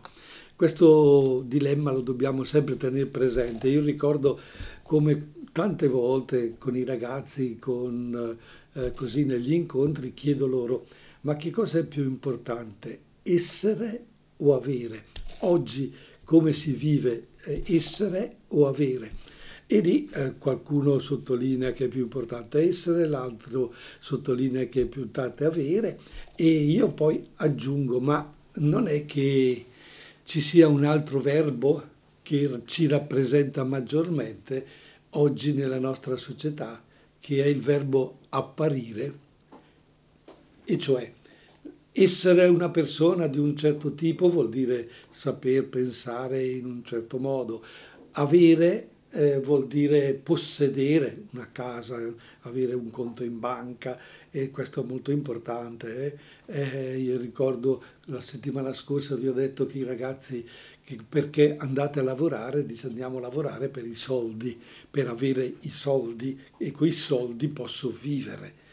Questo 0.55 1.43
dilemma 1.45 1.91
lo 1.91 1.99
dobbiamo 1.99 2.45
sempre 2.45 2.77
tenere 2.77 3.07
presente. 3.07 3.67
Io 3.67 3.81
ricordo 3.81 4.39
come 4.83 5.33
tante 5.51 5.89
volte 5.89 6.55
con 6.57 6.77
i 6.77 6.85
ragazzi, 6.85 7.57
con, 7.59 8.37
eh, 8.71 8.93
così 8.93 9.25
negli 9.25 9.51
incontri, 9.51 10.13
chiedo 10.13 10.47
loro, 10.47 10.85
ma 11.21 11.35
che 11.35 11.51
cosa 11.51 11.79
è 11.79 11.83
più 11.83 12.03
importante, 12.03 12.99
essere 13.21 14.05
o 14.37 14.55
avere? 14.55 15.03
Oggi 15.39 15.93
come 16.23 16.53
si 16.53 16.71
vive 16.71 17.27
eh, 17.43 17.63
essere 17.65 18.37
o 18.47 18.65
avere? 18.65 19.26
E 19.69 19.79
lì 19.81 20.09
eh, 20.13 20.35
qualcuno 20.37 20.97
sottolinea 20.99 21.73
che 21.73 21.85
è 21.85 21.87
più 21.89 22.01
importante 22.01 22.59
essere, 22.59 23.05
l'altro 23.05 23.73
sottolinea 23.99 24.65
che 24.65 24.83
è 24.83 24.85
più 24.85 25.01
importante 25.01 25.43
avere. 25.43 25.99
E 26.35 26.47
io 26.47 26.89
poi 26.91 27.27
aggiungo, 27.35 27.99
ma 27.99 28.33
non 28.55 28.87
è 28.87 29.05
che 29.05 29.65
ci 30.23 30.39
sia 30.39 30.69
un 30.69 30.85
altro 30.85 31.19
verbo 31.19 31.95
che 32.21 32.61
ci 32.65 32.87
rappresenta 32.87 33.63
maggiormente 33.63 34.65
oggi 35.11 35.53
nella 35.53 35.79
nostra 35.79 36.15
società, 36.15 36.81
che 37.19 37.43
è 37.43 37.47
il 37.47 37.61
verbo 37.61 38.19
apparire, 38.29 39.25
e 40.63 40.77
cioè 40.77 41.11
essere 41.91 42.45
una 42.47 42.69
persona 42.69 43.27
di 43.27 43.39
un 43.39 43.55
certo 43.55 43.93
tipo 43.93 44.29
vuol 44.29 44.49
dire 44.49 44.89
saper 45.09 45.67
pensare 45.67 46.45
in 46.45 46.65
un 46.65 46.83
certo 46.83 47.17
modo, 47.17 47.63
avere 48.11 48.89
eh, 49.17 49.39
vuol 49.39 49.65
dire 49.65 50.13
possedere 50.13 51.23
una 51.31 51.49
casa, 51.51 51.97
avere 52.41 52.75
un 52.75 52.91
conto 52.91 53.23
in 53.23 53.39
banca 53.39 53.99
e 54.29 54.51
questo 54.51 54.83
è 54.83 54.85
molto 54.85 55.09
importante. 55.09 56.19
Eh. 56.45 56.93
Eh, 56.93 56.97
io 56.99 57.17
ricordo 57.17 57.83
la 58.05 58.19
settimana 58.19 58.71
scorsa 58.73 59.15
vi 59.15 59.27
ho 59.27 59.33
detto 59.33 59.65
che 59.65 59.79
i 59.79 59.83
ragazzi 59.83 60.45
che 60.83 60.99
perché 61.07 61.57
andate 61.57 61.99
a 61.99 62.03
lavorare, 62.03 62.63
dice 62.63 62.87
andiamo 62.87 63.17
a 63.17 63.21
lavorare 63.21 63.69
per 63.69 63.87
i 63.87 63.95
soldi, 63.95 64.57
per 64.89 65.07
avere 65.07 65.55
i 65.61 65.69
soldi 65.71 66.39
e 66.57 66.71
quei 66.71 66.91
soldi 66.91 67.47
posso 67.47 67.89
vivere. 67.89 68.65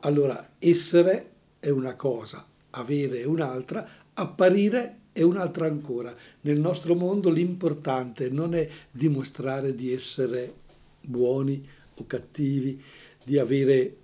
Allora 0.00 0.52
essere 0.58 1.28
è 1.60 1.68
una 1.68 1.94
cosa, 1.94 2.44
avere 2.70 3.20
è 3.20 3.24
un'altra, 3.24 3.86
apparire 4.14 4.99
e 5.12 5.22
un'altra 5.22 5.66
ancora. 5.66 6.14
Nel 6.42 6.58
nostro 6.58 6.94
mondo 6.94 7.30
l'importante 7.30 8.30
non 8.30 8.54
è 8.54 8.68
dimostrare 8.90 9.74
di 9.74 9.92
essere 9.92 10.54
buoni 11.00 11.66
o 11.94 12.06
cattivi, 12.06 12.80
di 13.22 13.38
avere 13.38 13.96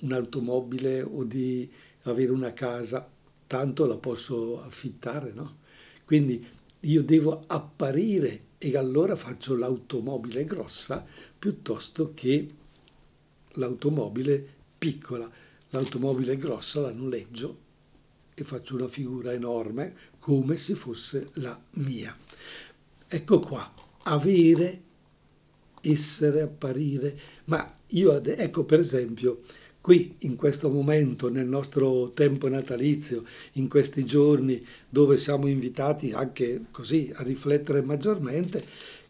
un'automobile 0.00 1.02
o 1.02 1.24
di 1.24 1.70
avere 2.02 2.32
una 2.32 2.52
casa, 2.52 3.08
tanto 3.46 3.86
la 3.86 3.96
posso 3.96 4.62
affittare, 4.62 5.32
no? 5.32 5.58
Quindi 6.04 6.44
io 6.80 7.02
devo 7.02 7.42
apparire 7.46 8.48
e 8.58 8.76
allora 8.76 9.16
faccio 9.16 9.56
l'automobile 9.56 10.44
grossa 10.44 11.04
piuttosto 11.38 12.12
che 12.14 12.48
l'automobile 13.54 14.46
piccola, 14.78 15.30
l'automobile 15.70 16.36
grossa 16.36 16.80
la 16.80 16.92
noleggio 16.92 17.68
e 18.42 18.44
faccio 18.44 18.74
una 18.74 18.88
figura 18.88 19.32
enorme 19.32 19.94
come 20.18 20.56
se 20.56 20.74
fosse 20.74 21.28
la 21.34 21.58
mia. 21.74 22.16
Ecco 23.08 23.40
qua, 23.40 23.72
avere, 24.04 24.82
essere, 25.80 26.42
apparire, 26.42 27.18
ma 27.46 27.66
io, 27.88 28.22
ecco 28.22 28.64
per 28.64 28.80
esempio, 28.80 29.42
qui 29.80 30.16
in 30.20 30.36
questo 30.36 30.70
momento, 30.70 31.28
nel 31.28 31.46
nostro 31.46 32.10
tempo 32.10 32.48
natalizio, 32.48 33.24
in 33.52 33.68
questi 33.68 34.04
giorni 34.04 34.60
dove 34.88 35.16
siamo 35.16 35.46
invitati 35.46 36.12
anche 36.12 36.66
così 36.70 37.10
a 37.14 37.22
riflettere 37.22 37.82
maggiormente, 37.82 38.62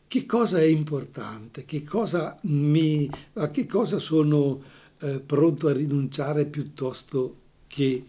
che 0.06 0.26
cosa 0.26 0.58
è 0.58 0.64
importante, 0.64 1.64
che 1.64 1.84
cosa 1.84 2.38
mi, 2.42 3.08
a 3.34 3.50
che 3.50 3.66
cosa 3.66 3.99
sono 3.99 4.60
eh, 5.00 5.20
pronto 5.20 5.68
a 5.68 5.72
rinunciare 5.72 6.46
piuttosto 6.46 7.37
che 7.66 8.02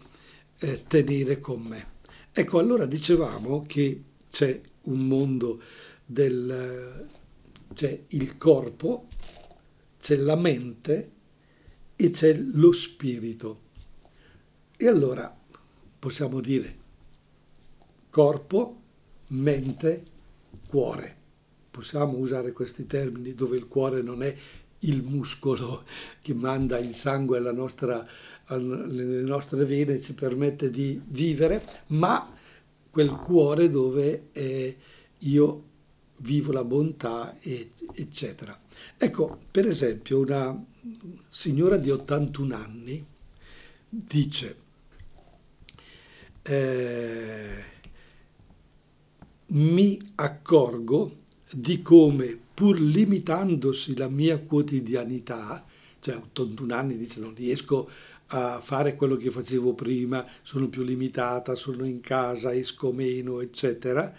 eh, 0.62 0.84
tenere 0.86 1.40
con 1.40 1.60
me. 1.62 1.86
Ecco, 2.32 2.58
allora 2.58 2.86
dicevamo 2.86 3.64
che 3.66 4.02
c'è 4.30 4.60
un 4.82 5.06
mondo 5.06 5.60
del... 6.04 7.08
c'è 7.74 8.04
il 8.08 8.36
corpo, 8.38 9.06
c'è 9.98 10.16
la 10.16 10.36
mente 10.36 11.10
e 11.96 12.10
c'è 12.10 12.34
lo 12.34 12.72
spirito. 12.72 13.60
E 14.76 14.86
allora 14.86 15.36
possiamo 15.98 16.40
dire 16.40 16.78
corpo, 18.08 18.80
mente, 19.30 20.02
cuore. 20.68 21.16
Possiamo 21.70 22.18
usare 22.18 22.52
questi 22.52 22.86
termini 22.86 23.34
dove 23.34 23.56
il 23.56 23.66
cuore 23.66 24.02
non 24.02 24.22
è 24.22 24.36
il 24.80 25.02
muscolo 25.02 25.84
che 26.22 26.34
manda 26.34 26.78
il 26.78 26.94
sangue 26.94 27.38
alla 27.38 27.52
nostra, 27.52 28.06
alle 28.54 29.22
nostre 29.22 29.64
vene, 29.64 30.00
ci 30.00 30.14
permette 30.14 30.70
di 30.70 31.00
vivere, 31.04 31.64
ma 31.88 32.32
quel 32.90 33.10
cuore 33.10 33.70
dove 33.70 34.28
eh, 34.32 34.76
io 35.18 35.64
vivo 36.18 36.52
la 36.52 36.64
bontà, 36.64 37.36
eccetera. 37.40 38.58
Ecco, 38.96 39.38
per 39.50 39.66
esempio, 39.66 40.18
una 40.20 40.64
signora 41.28 41.76
di 41.76 41.90
81 41.90 42.54
anni 42.54 43.06
dice, 43.88 44.56
eh, 46.42 47.64
mi 49.46 50.12
accorgo 50.16 51.10
di 51.50 51.82
come, 51.82 52.38
pur 52.54 52.80
limitandosi 52.80 53.96
la 53.96 54.08
mia 54.08 54.38
quotidianità, 54.38 55.64
cioè 56.00 56.16
81 56.16 56.74
anni 56.74 56.96
dice 56.96 57.20
non 57.20 57.34
riesco 57.34 57.88
a 58.34 58.60
fare 58.60 58.94
quello 58.94 59.16
che 59.16 59.30
facevo 59.30 59.74
prima, 59.74 60.26
sono 60.40 60.68
più 60.68 60.82
limitata, 60.82 61.54
sono 61.54 61.84
in 61.84 62.00
casa, 62.00 62.54
esco 62.54 62.90
meno, 62.90 63.40
eccetera, 63.40 64.10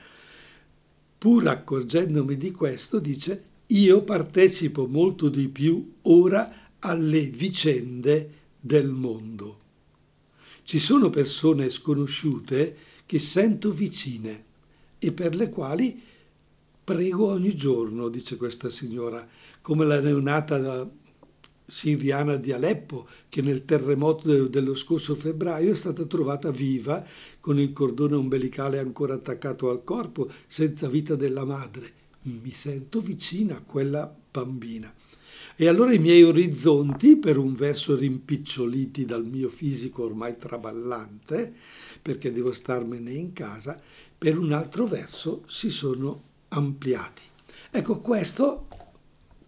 pur 1.17 1.47
accorgendomi 1.47 2.37
di 2.37 2.51
questo, 2.51 2.99
dice 2.99 3.51
io 3.67 4.03
partecipo 4.03 4.85
molto 4.85 5.29
di 5.29 5.47
più 5.49 5.95
ora 6.03 6.69
alle 6.79 7.21
vicende 7.21 8.41
del 8.59 8.89
mondo. 8.89 9.59
Ci 10.61 10.77
sono 10.77 11.09
persone 11.09 11.71
sconosciute 11.71 12.77
che 13.07 13.17
sento 13.17 13.71
vicine 13.71 14.43
e 14.99 15.11
per 15.11 15.33
le 15.33 15.49
quali 15.49 15.99
prego 16.83 17.29
ogni 17.29 17.55
giorno, 17.55 18.09
dice 18.09 18.37
questa 18.37 18.69
signora, 18.69 19.27
come 19.61 19.85
la 19.85 19.99
neonata 19.99 20.87
siriana 21.65 22.35
di 22.35 22.51
Aleppo, 22.51 23.07
che 23.29 23.41
nel 23.41 23.65
terremoto 23.65 24.47
dello 24.47 24.75
scorso 24.75 25.15
febbraio 25.15 25.71
è 25.71 25.75
stata 25.75 26.05
trovata 26.05 26.51
viva 26.51 27.05
con 27.39 27.59
il 27.59 27.73
cordone 27.73 28.15
ombelicale 28.15 28.79
ancora 28.79 29.15
attaccato 29.15 29.69
al 29.69 29.83
corpo, 29.83 30.29
senza 30.47 30.87
vita 30.87 31.15
della 31.15 31.45
madre. 31.45 32.01
Mi 32.23 32.53
sento 32.53 33.01
vicina 33.01 33.57
a 33.57 33.63
quella 33.65 34.13
bambina. 34.31 34.93
E 35.55 35.67
allora 35.67 35.93
i 35.93 35.99
miei 35.99 36.23
orizzonti, 36.23 37.17
per 37.17 37.37
un 37.37 37.53
verso 37.55 37.95
rimpiccioliti 37.95 39.05
dal 39.05 39.25
mio 39.25 39.49
fisico 39.49 40.03
ormai 40.03 40.37
traballante, 40.37 41.53
perché 42.01 42.31
devo 42.31 42.53
starmene 42.53 43.11
in 43.11 43.33
casa, 43.33 43.79
per 44.17 44.37
un 44.37 44.51
altro 44.51 44.85
verso 44.87 45.43
si 45.47 45.69
sono 45.69 46.21
ampliati. 46.49 47.21
Ecco, 47.69 47.99
questo, 47.99 48.67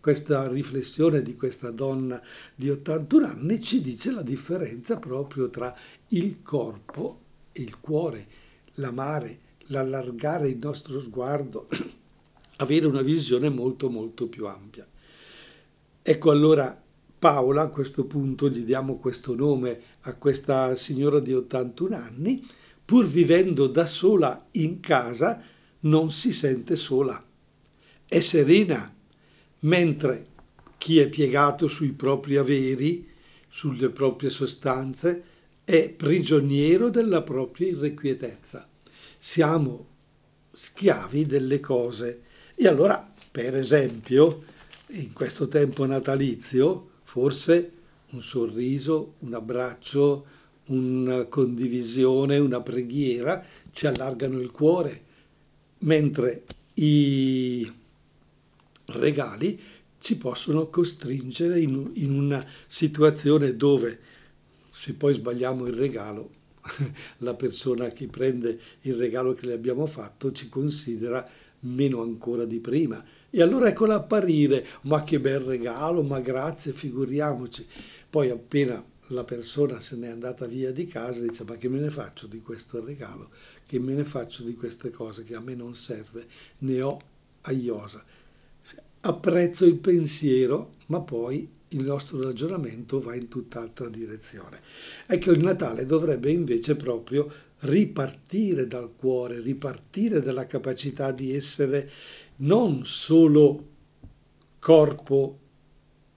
questa 0.05 0.47
riflessione 0.47 1.23
di 1.23 1.33
questa 1.33 1.71
donna 1.71 2.21
di 2.53 2.69
81 2.69 3.25
anni 3.25 3.59
ci 3.59 3.81
dice 3.81 4.11
la 4.11 4.21
differenza 4.21 4.99
proprio 4.99 5.49
tra 5.49 5.75
il 6.09 6.43
corpo 6.43 7.21
il 7.53 7.79
cuore, 7.79 8.27
l'amare, 8.75 9.39
l'allargare 9.69 10.47
il 10.49 10.59
nostro 10.59 10.99
sguardo, 10.99 11.67
avere 12.57 12.85
una 12.85 13.01
visione 13.01 13.49
molto 13.49 13.89
molto 13.89 14.27
più 14.27 14.45
ampia. 14.45 14.87
Ecco 16.03 16.29
allora 16.29 16.79
Paola, 17.17 17.63
a 17.63 17.69
questo 17.69 18.05
punto 18.05 18.47
gli 18.47 18.63
diamo 18.63 18.97
questo 18.97 19.33
nome 19.33 19.81
a 20.01 20.13
questa 20.17 20.75
signora 20.75 21.19
di 21.19 21.33
81 21.33 21.95
anni, 21.95 22.45
pur 22.85 23.07
vivendo 23.07 23.65
da 23.65 23.87
sola 23.87 24.49
in 24.51 24.79
casa, 24.81 25.41
non 25.79 26.11
si 26.11 26.31
sente 26.31 26.75
sola. 26.75 27.19
È 28.05 28.19
serena, 28.19 28.94
mentre 29.59 30.27
chi 30.77 30.99
è 30.99 31.09
piegato 31.09 31.67
sui 31.67 31.91
propri 31.91 32.37
averi, 32.37 33.07
sulle 33.49 33.89
proprie 33.89 34.29
sostanze, 34.29 35.23
è 35.63 35.89
prigioniero 35.89 36.89
della 36.89 37.23
propria 37.23 37.69
irrequietezza. 37.69 38.67
Siamo 39.17 39.87
schiavi 40.51 41.25
delle 41.25 41.59
cose. 41.59 42.21
E 42.53 42.67
allora, 42.67 43.11
per 43.31 43.55
esempio, 43.55 44.43
in 44.89 45.11
questo 45.13 45.47
tempo 45.47 45.85
natalizio, 45.85 46.89
forse 47.03 47.71
un 48.11 48.21
sorriso, 48.21 49.15
un 49.19 49.33
abbraccio, 49.33 50.25
una 50.67 51.25
condivisione, 51.25 52.37
una 52.37 52.61
preghiera 52.61 53.43
ci 53.71 53.87
allargano 53.87 54.39
il 54.39 54.51
cuore, 54.51 55.03
mentre 55.79 56.43
i 56.75 57.71
regali 58.87 59.59
ci 59.99 60.17
possono 60.17 60.69
costringere 60.69 61.59
in, 61.59 61.91
in 61.95 62.17
una 62.17 62.45
situazione 62.67 63.55
dove 63.55 63.99
se 64.69 64.93
poi 64.93 65.13
sbagliamo 65.13 65.65
il 65.65 65.73
regalo, 65.73 66.29
la 67.19 67.33
persona 67.33 67.89
che 67.89 68.07
prende 68.07 68.59
il 68.81 68.95
regalo 68.95 69.33
che 69.33 69.45
le 69.45 69.53
abbiamo 69.53 69.85
fatto 69.85 70.31
ci 70.31 70.49
considera 70.49 71.27
meno 71.61 72.01
ancora 72.01 72.45
di 72.45 72.59
prima. 72.59 73.03
E 73.29 73.41
allora 73.41 73.69
ecco 73.69 73.85
l'apparire, 73.85 74.65
ma 74.81 75.03
che 75.03 75.19
bel 75.19 75.39
regalo, 75.39 76.03
ma 76.03 76.19
grazie, 76.19 76.71
figuriamoci. 76.73 77.65
Poi 78.09 78.29
appena 78.29 78.83
la 79.09 79.23
persona 79.23 79.79
se 79.79 79.95
n'è 79.95 80.07
andata 80.07 80.45
via 80.45 80.71
di 80.71 80.85
casa 80.85 81.21
dice 81.21 81.43
ma 81.43 81.57
che 81.57 81.69
me 81.69 81.79
ne 81.79 81.91
faccio 81.91 82.25
di 82.25 82.41
questo 82.41 82.83
regalo? 82.83 83.29
che 83.67 83.79
me 83.79 83.93
ne 83.93 84.03
faccio 84.03 84.43
di 84.43 84.55
queste 84.55 84.91
cose 84.91 85.23
che 85.23 85.35
a 85.35 85.39
me 85.39 85.55
non 85.55 85.75
serve, 85.75 86.27
ne 86.59 86.81
ho 86.81 86.99
a 87.41 87.51
iosa. 87.51 88.03
Apprezzo 89.07 89.65
il 89.65 89.75
pensiero, 89.75 90.77
ma 90.87 90.99
poi 90.99 91.47
il 91.69 91.83
nostro 91.83 92.23
ragionamento 92.23 92.99
va 92.99 93.13
in 93.13 93.27
tutt'altra 93.27 93.87
direzione. 93.87 94.59
Ecco, 95.05 95.29
il 95.29 95.43
Natale 95.43 95.85
dovrebbe 95.85 96.31
invece 96.31 96.75
proprio 96.75 97.31
ripartire 97.59 98.65
dal 98.65 98.95
cuore, 98.95 99.41
ripartire 99.41 100.21
dalla 100.21 100.47
capacità 100.47 101.11
di 101.11 101.35
essere 101.35 101.87
non 102.37 102.83
solo 102.83 103.67
corpo 104.57 105.39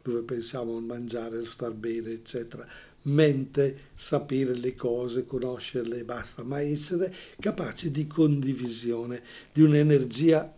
dove 0.02 0.22
pensiamo 0.22 0.74
a 0.74 0.80
mangiare, 0.80 1.44
star 1.44 1.72
bene, 1.72 2.12
eccetera, 2.12 2.66
mente, 3.02 3.90
sapere 3.96 4.54
le 4.54 4.74
cose, 4.74 5.26
conoscerle 5.26 5.98
e 5.98 6.04
basta, 6.04 6.42
ma 6.42 6.62
essere 6.62 7.14
capaci 7.38 7.90
di 7.90 8.06
condivisione, 8.06 9.22
di 9.52 9.60
un'energia 9.60 10.50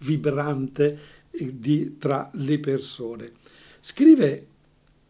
vibrante 0.00 1.13
di, 1.38 1.96
tra 1.98 2.30
le 2.34 2.58
persone. 2.58 3.32
Scrive 3.80 4.46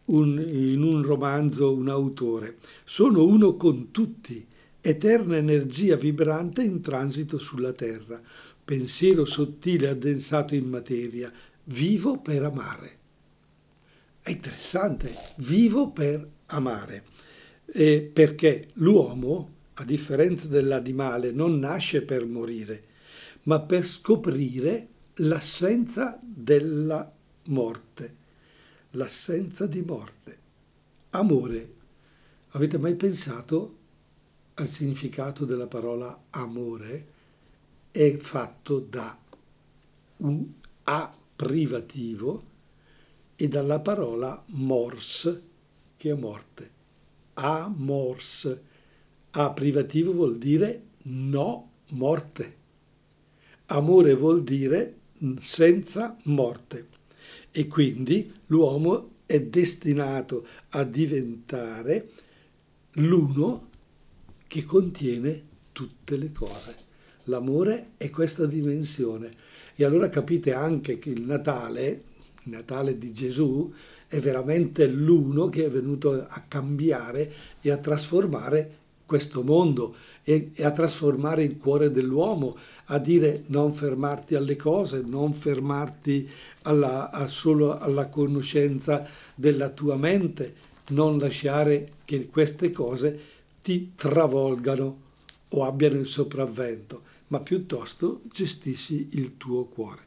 un, 0.07 0.39
in 0.39 0.83
un 0.83 1.03
romanzo 1.03 1.75
un 1.75 1.89
autore, 1.89 2.59
sono 2.85 3.25
uno 3.25 3.57
con 3.57 3.91
tutti, 3.91 4.47
eterna 4.81 5.37
energia 5.37 5.97
vibrante 5.97 6.63
in 6.63 6.81
transito 6.81 7.39
sulla 7.39 7.73
terra, 7.73 8.21
pensiero 8.65 9.25
sottile 9.25 9.89
addensato 9.89 10.55
in 10.55 10.69
materia, 10.69 11.33
vivo 11.65 12.19
per 12.19 12.43
amare. 12.43 12.91
È 14.21 14.31
interessante, 14.31 15.15
vivo 15.37 15.91
per 15.91 16.27
amare, 16.47 17.05
eh, 17.67 18.11
perché 18.13 18.69
l'uomo, 18.75 19.53
a 19.75 19.85
differenza 19.85 20.49
dell'animale, 20.49 21.31
non 21.31 21.59
nasce 21.59 22.03
per 22.03 22.27
morire, 22.27 22.85
ma 23.45 23.61
per 23.61 23.87
scoprire 23.87 24.89
l'assenza 25.19 26.19
della 26.21 27.13
morte, 27.47 28.17
l'assenza 28.91 29.67
di 29.67 29.83
morte. 29.83 30.39
Amore. 31.11 31.73
Avete 32.51 32.79
mai 32.79 32.95
pensato 32.97 33.79
al 34.55 34.67
significato 34.67 35.45
della 35.45 35.69
parola 35.69 36.25
amore? 36.31 37.13
È 37.91 38.17
fatto 38.17 38.81
da 38.81 39.17
un 40.19 40.47
A 40.85 41.17
privativo 41.37 42.53
e 43.37 43.49
dalla 43.49 43.81
parola 43.81 44.43
mors, 44.47 45.41
che 45.97 46.11
è 46.11 46.15
morte. 46.15 46.71
Amors. 47.35 48.59
A 49.31 49.53
privativo 49.53 50.13
vuol 50.13 50.39
dire 50.39 50.83
no 51.03 51.71
morte. 51.91 52.57
Amore 53.67 54.15
vuol 54.15 54.43
dire 54.43 55.03
senza 55.41 56.17
morte. 56.25 56.89
E 57.51 57.69
quindi 57.69 58.33
l'uomo 58.47 59.11
è 59.27 59.41
destinato 59.41 60.47
a 60.71 60.85
diventare 60.85 62.09
l'uno 62.95 63.69
che 64.47 64.65
contiene 64.65 65.43
tutte 65.73 66.17
le 66.17 66.33
cose. 66.33 66.77
L'amore 67.25 67.93
è 67.97 68.11
questa 68.11 68.47
dimensione. 68.47 69.31
E 69.75 69.85
allora 69.85 70.09
capite 70.09 70.53
anche 70.53 70.99
che 70.99 71.11
il 71.11 71.23
Natale, 71.23 72.03
il 72.45 72.53
Natale 72.53 72.99
di 72.99 73.13
Gesù, 73.13 73.73
è 74.07 74.21
veramente 74.21 74.87
l'uno 74.87 75.49
che 75.49 75.65
è 75.65 75.71
venuto 75.71 76.25
a 76.29 76.45
cambiare 76.47 77.33
e 77.61 77.71
a 77.71 77.79
trasformare 77.79 78.79
questo 79.15 79.45
mondo 79.45 79.95
e, 80.25 80.51
a 80.59 80.73
trasformare 80.73 81.45
il 81.45 81.57
cuore 81.57 81.93
dell'uomo, 81.93 82.57
a 82.87 82.99
dire 82.99 83.45
non 83.47 83.73
fermarti 83.73 84.35
alle 84.35 84.57
cose, 84.57 85.05
non 85.07 85.35
fermarti 85.35 86.29
alla, 86.63 87.13
a 87.13 87.29
solo 87.29 87.79
alla 87.79 88.09
conoscenza 88.09 89.07
della 89.37 89.69
tua 89.69 89.95
mente, 89.95 90.55
non 90.89 91.19
lasciare 91.19 91.93
che 92.05 92.27
queste 92.27 92.73
cose 92.73 93.21
ti 93.63 93.93
travolgano 93.95 95.03
o 95.51 95.65
abbiano 95.65 96.01
il 96.01 96.09
sopravvento, 96.09 97.03
ma 97.29 97.39
piuttosto 97.39 98.21
gestisci 98.33 99.11
il 99.13 99.37
tuo 99.37 99.67
cuore. 99.67 100.03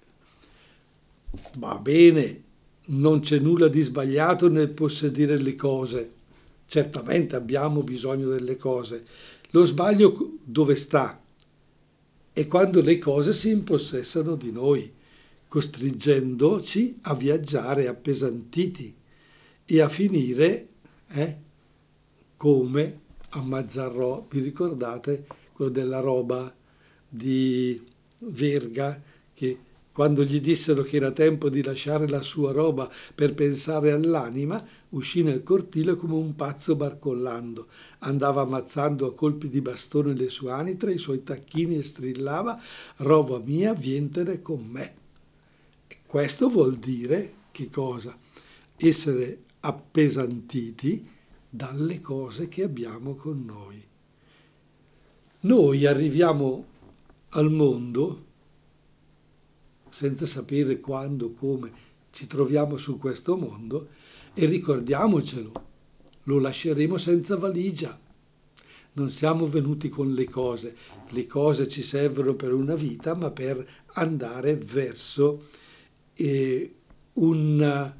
Va 1.56 1.78
bene, 1.78 2.41
non 2.88 3.22
c'è 3.22 3.39
nulla 3.39 3.70
di 3.70 3.82
sbagliato 3.82 4.50
nel 4.50 4.70
possedere 4.70 5.38
le 5.38 5.56
cose, 5.56 6.12
certamente 6.67 7.36
abbiamo 7.36 7.82
bisogno 7.82 8.27
delle 8.30 8.58
cose. 8.58 9.06
Lo 9.51 9.65
sbaglio 9.65 10.38
dove 10.43 10.75
sta? 10.75 11.19
È 12.32 12.47
quando 12.47 12.82
le 12.82 12.99
cose 12.99 13.34
si 13.34 13.49
impossessano 13.49 14.36
di 14.36 14.51
noi 14.51 14.93
costringendoci 15.47 16.99
a 17.03 17.15
viaggiare 17.15 17.88
appesantiti 17.88 18.93
e 19.65 19.82
a 19.82 19.89
finire 19.89 20.67
eh, 21.08 21.38
come 22.36 22.99
a 23.30 23.41
Mazzarrò. 23.41 24.27
Vi 24.30 24.39
ricordate 24.39 25.25
quello 25.53 25.71
della 25.71 25.99
roba 25.99 26.53
di 27.08 27.82
Verga 28.19 29.01
che 29.34 29.58
quando 29.91 30.23
gli 30.23 30.39
dissero 30.39 30.84
che 30.84 30.97
era 30.97 31.12
tempo 31.12 31.49
di 31.49 31.63
lasciare 31.63 32.08
la 32.08 32.21
sua 32.21 32.51
roba 32.51 32.88
per 33.15 33.34
pensare 33.34 33.91
all'anima, 33.91 34.63
uscì 34.89 35.23
nel 35.23 35.43
cortile 35.43 35.95
come 35.95 36.13
un 36.13 36.36
pazzo 36.36 36.76
barcollando. 36.76 37.67
Andava 38.00 38.41
ammazzando 38.41 39.08
a 39.08 39.13
colpi 39.13 39.50
di 39.50 39.62
bastone 39.62 40.13
le 40.13 40.30
sue 40.30 40.52
anitra, 40.52 40.91
i 40.91 40.97
suoi 40.97 41.23
tacchini 41.23 41.78
e 41.78 41.84
strillava 41.84 42.62
«Roba 42.97 43.39
mia, 43.39 43.73
vientene 43.73 44.41
con 44.41 44.65
me». 44.65 44.95
Questo 46.06 46.50
vuol 46.50 46.78
dire 46.78 47.34
che 47.52 47.69
cosa? 47.69 48.17
Essere 48.78 49.43
appesantiti 49.60 51.10
dalle 51.50 52.00
cose 52.02 52.47
che 52.47 52.63
abbiamo 52.63 53.15
con 53.15 53.43
noi. 53.43 53.84
Noi 55.39 55.86
arriviamo 55.86 56.65
al 57.30 57.52
mondo 57.52 58.26
senza 59.89 60.26
sapere 60.26 60.80
quando, 60.80 61.32
come 61.32 61.86
ci 62.12 62.28
troviamo 62.28 62.78
su 62.78 62.97
questo 62.97 63.36
mondo 63.36 63.89
e 64.39 64.45
ricordiamocelo, 64.45 65.52
lo 66.26 66.39
lasceremo 66.39 67.00
senza 67.00 67.36
valigia. 67.38 68.00
Non 68.93 69.10
siamo 69.10 69.47
venuti 69.47 69.89
con 69.89 70.13
le 70.13 70.26
cose, 70.26 70.76
le 71.10 71.26
cose 71.26 71.67
ci 71.67 71.82
servono 71.82 72.36
per 72.36 72.54
una 72.54 72.76
vita, 72.76 73.15
ma 73.15 73.32
per 73.32 73.67
andare 73.93 74.56
verso 74.56 75.47
eh, 76.13 76.71
una, 77.13 77.97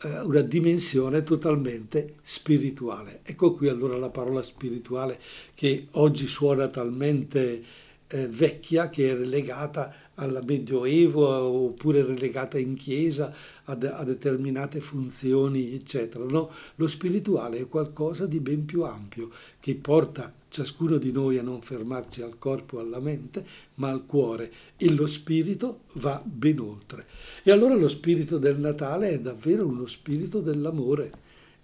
eh, 0.00 0.20
una 0.20 0.42
dimensione 0.42 1.24
totalmente 1.24 2.18
spirituale. 2.22 3.22
Ecco 3.24 3.54
qui 3.54 3.66
allora 3.66 3.98
la 3.98 4.10
parola 4.10 4.42
spirituale 4.42 5.18
che 5.54 5.88
oggi 5.92 6.28
suona 6.28 6.68
talmente 6.68 7.64
eh, 8.06 8.28
vecchia 8.28 8.88
che 8.88 9.10
è 9.10 9.14
relegata 9.16 9.94
al 10.14 10.42
Medioevo 10.44 11.26
oppure 11.26 12.04
relegata 12.04 12.58
in 12.58 12.74
chiesa 12.74 13.32
a, 13.70 13.96
a 13.96 14.04
determinate 14.04 14.80
funzioni, 14.80 15.74
eccetera. 15.74 16.24
No? 16.24 16.50
Lo 16.76 16.88
spirituale 16.88 17.58
è 17.58 17.68
qualcosa 17.68 18.26
di 18.26 18.40
ben 18.40 18.64
più 18.64 18.82
ampio 18.82 19.30
che 19.58 19.74
porta 19.76 20.32
ciascuno 20.50 20.98
di 20.98 21.12
noi 21.12 21.38
a 21.38 21.42
non 21.42 21.62
fermarci 21.62 22.22
al 22.22 22.38
corpo 22.38 22.80
alla 22.80 23.00
mente, 23.00 23.46
ma 23.76 23.88
al 23.88 24.04
cuore 24.04 24.52
e 24.76 24.90
lo 24.90 25.06
spirito 25.06 25.82
va 25.94 26.20
ben 26.24 26.58
oltre. 26.58 27.06
E 27.42 27.50
allora 27.50 27.74
lo 27.74 27.88
spirito 27.88 28.38
del 28.38 28.58
Natale 28.58 29.10
è 29.10 29.20
davvero 29.20 29.66
uno 29.66 29.86
spirito 29.86 30.40
dell'amore 30.40 31.12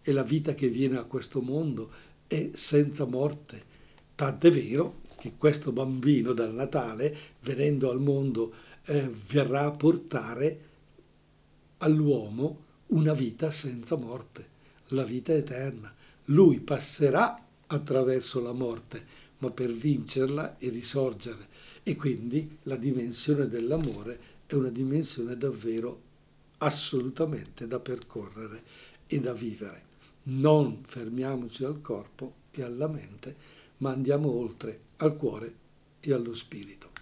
e 0.02 0.12
la 0.12 0.22
vita 0.22 0.54
che 0.54 0.68
viene 0.68 0.96
a 0.96 1.04
questo 1.04 1.42
mondo 1.42 1.90
è 2.28 2.50
senza 2.52 3.04
morte. 3.04 3.74
Tant'è 4.14 4.50
vero 4.50 5.00
che 5.18 5.32
questo 5.36 5.72
bambino 5.72 6.32
dal 6.32 6.54
Natale, 6.54 7.14
venendo 7.40 7.90
al 7.90 8.00
mondo, 8.00 8.52
eh, 8.84 9.10
verrà 9.28 9.64
a 9.64 9.72
portare 9.72 10.60
all'uomo 11.78 12.64
una 12.88 13.12
vita 13.12 13.50
senza 13.50 13.96
morte, 13.96 14.48
la 14.88 15.04
vita 15.04 15.32
eterna. 15.32 15.92
Lui 16.26 16.60
passerà 16.60 17.44
attraverso 17.66 18.40
la 18.40 18.52
morte, 18.52 19.04
ma 19.38 19.50
per 19.50 19.72
vincerla 19.72 20.58
e 20.58 20.68
risorgere. 20.68 21.54
E 21.82 21.96
quindi 21.96 22.58
la 22.64 22.76
dimensione 22.76 23.48
dell'amore 23.48 24.18
è 24.46 24.54
una 24.54 24.70
dimensione 24.70 25.36
davvero 25.36 26.02
assolutamente 26.58 27.66
da 27.66 27.80
percorrere 27.80 28.62
e 29.06 29.20
da 29.20 29.32
vivere. 29.32 29.84
Non 30.24 30.82
fermiamoci 30.84 31.64
al 31.64 31.80
corpo 31.80 32.34
e 32.50 32.62
alla 32.62 32.88
mente, 32.88 33.36
ma 33.78 33.90
andiamo 33.90 34.30
oltre 34.30 34.80
al 34.96 35.16
cuore 35.16 35.54
e 36.00 36.12
allo 36.12 36.34
spirito. 36.34 36.95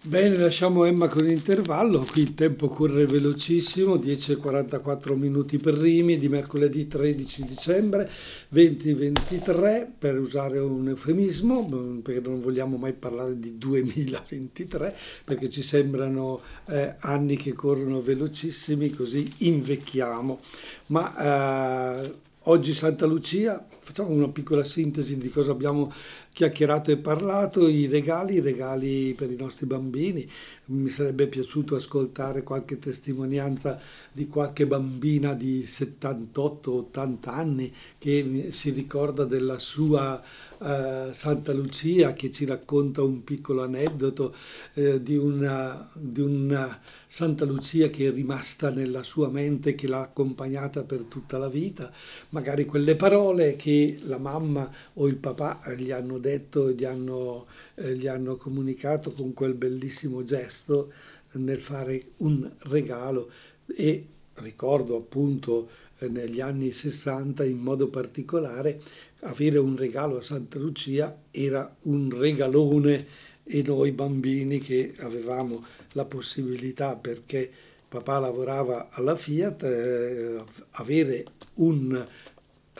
Bene, 0.00 0.36
lasciamo 0.36 0.84
Emma 0.84 1.08
con 1.08 1.24
l'intervallo, 1.24 2.06
qui 2.08 2.22
il 2.22 2.34
tempo 2.34 2.68
corre 2.68 3.04
velocissimo, 3.04 3.96
10.44 3.96 5.16
minuti 5.16 5.58
per 5.58 5.74
Rimi 5.74 6.16
di 6.18 6.28
mercoledì 6.28 6.86
13 6.86 7.44
dicembre 7.44 8.08
2023, 8.48 9.94
per 9.98 10.16
usare 10.20 10.60
un 10.60 10.88
eufemismo, 10.88 12.00
perché 12.00 12.20
non 12.20 12.40
vogliamo 12.40 12.76
mai 12.76 12.92
parlare 12.92 13.40
di 13.40 13.58
2023, 13.58 14.96
perché 15.24 15.50
ci 15.50 15.64
sembrano 15.64 16.42
eh, 16.68 16.94
anni 17.00 17.36
che 17.36 17.52
corrono 17.52 18.00
velocissimi, 18.00 18.90
così 18.90 19.28
invecchiamo. 19.38 20.40
Ma 20.86 22.04
eh, 22.04 22.14
oggi 22.42 22.72
Santa 22.72 23.04
Lucia, 23.04 23.66
facciamo 23.80 24.10
una 24.10 24.28
piccola 24.28 24.62
sintesi 24.62 25.18
di 25.18 25.28
cosa 25.28 25.50
abbiamo 25.50 25.92
chiacchierato 26.38 26.92
e 26.92 26.98
parlato, 26.98 27.66
i 27.66 27.86
regali, 27.86 28.34
i 28.34 28.40
regali 28.40 29.12
per 29.14 29.28
i 29.28 29.34
nostri 29.36 29.66
bambini. 29.66 30.30
Mi 30.66 30.88
sarebbe 30.88 31.26
piaciuto 31.26 31.74
ascoltare 31.74 32.44
qualche 32.44 32.78
testimonianza 32.78 33.80
di 34.12 34.28
qualche 34.28 34.64
bambina 34.64 35.34
di 35.34 35.64
78-80 35.66 37.28
anni 37.28 37.74
che 37.98 38.50
si 38.52 38.70
ricorda 38.70 39.24
della 39.24 39.58
sua 39.58 40.22
uh, 40.58 41.10
Santa 41.10 41.52
Lucia, 41.52 42.12
che 42.12 42.30
ci 42.30 42.44
racconta 42.44 43.02
un 43.02 43.24
piccolo 43.24 43.64
aneddoto 43.64 44.32
uh, 44.74 44.98
di, 44.98 45.16
una, 45.16 45.90
di 45.92 46.20
una 46.20 46.80
Santa 47.10 47.46
Lucia 47.46 47.88
che 47.88 48.08
è 48.08 48.12
rimasta 48.12 48.70
nella 48.70 49.02
sua 49.02 49.30
mente, 49.30 49.74
che 49.74 49.88
l'ha 49.88 50.02
accompagnata 50.02 50.84
per 50.84 51.04
tutta 51.04 51.38
la 51.38 51.48
vita, 51.48 51.90
magari 52.28 52.66
quelle 52.66 52.96
parole 52.96 53.56
che 53.56 53.98
la 54.02 54.18
mamma 54.18 54.70
o 54.94 55.06
il 55.06 55.16
papà 55.16 55.60
gli 55.74 55.90
hanno 55.90 56.18
detto, 56.18 56.27
gli 56.72 56.84
hanno, 56.84 57.46
eh, 57.74 57.94
gli 57.94 58.06
hanno 58.06 58.36
comunicato 58.36 59.12
con 59.12 59.32
quel 59.34 59.54
bellissimo 59.54 60.22
gesto 60.22 60.92
nel 61.32 61.60
fare 61.60 62.02
un 62.18 62.50
regalo. 62.64 63.30
E 63.66 64.06
ricordo 64.34 64.96
appunto 64.96 65.68
eh, 65.98 66.08
negli 66.08 66.40
anni 66.40 66.72
60 66.72 67.44
in 67.44 67.58
modo 67.58 67.88
particolare 67.88 68.80
avere 69.20 69.58
un 69.58 69.76
regalo 69.76 70.18
a 70.18 70.22
Santa 70.22 70.58
Lucia 70.58 71.22
era 71.30 71.74
un 71.82 72.16
regalone 72.16 73.06
e 73.42 73.62
noi 73.62 73.92
bambini 73.92 74.58
che 74.58 74.94
avevamo 74.98 75.64
la 75.92 76.04
possibilità 76.04 76.96
perché 76.96 77.50
papà 77.88 78.18
lavorava 78.18 78.90
alla 78.90 79.16
Fiat, 79.16 79.62
eh, 79.62 80.44
avere 80.72 81.24
un 81.54 82.06